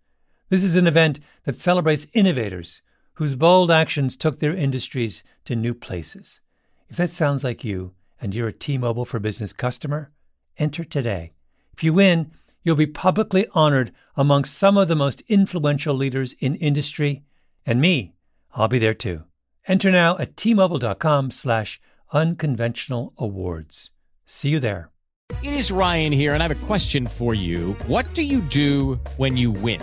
This 0.50 0.62
is 0.62 0.76
an 0.76 0.86
event 0.86 1.20
that 1.44 1.62
celebrates 1.62 2.06
innovators 2.12 2.82
whose 3.14 3.34
bold 3.34 3.70
actions 3.70 4.14
took 4.14 4.40
their 4.40 4.54
industries 4.54 5.24
to 5.46 5.56
new 5.56 5.72
places. 5.72 6.40
If 6.88 6.96
that 6.96 7.10
sounds 7.10 7.44
like 7.44 7.64
you 7.64 7.92
and 8.20 8.34
you're 8.34 8.48
a 8.48 8.52
T 8.52 8.78
Mobile 8.78 9.04
for 9.04 9.18
Business 9.18 9.52
customer, 9.52 10.10
enter 10.56 10.84
today. 10.84 11.32
If 11.72 11.84
you 11.84 11.92
win, 11.92 12.32
you'll 12.62 12.76
be 12.76 12.86
publicly 12.86 13.46
honored 13.52 13.92
amongst 14.16 14.56
some 14.56 14.76
of 14.76 14.88
the 14.88 14.96
most 14.96 15.22
influential 15.28 15.94
leaders 15.94 16.34
in 16.40 16.54
industry, 16.56 17.22
and 17.64 17.80
me, 17.80 18.14
I'll 18.54 18.68
be 18.68 18.78
there 18.78 18.94
too. 18.94 19.24
Enter 19.66 19.90
now 19.90 20.16
at 20.18 20.34
tmobile.com 20.34 21.30
slash 21.30 21.80
unconventional 22.12 23.12
awards. 23.18 23.90
See 24.24 24.48
you 24.48 24.60
there. 24.60 24.90
It 25.42 25.52
is 25.52 25.70
Ryan 25.70 26.10
here, 26.10 26.32
and 26.32 26.42
I 26.42 26.48
have 26.48 26.62
a 26.62 26.66
question 26.66 27.06
for 27.06 27.34
you. 27.34 27.74
What 27.86 28.12
do 28.14 28.22
you 28.22 28.40
do 28.40 28.94
when 29.18 29.36
you 29.36 29.50
win? 29.50 29.82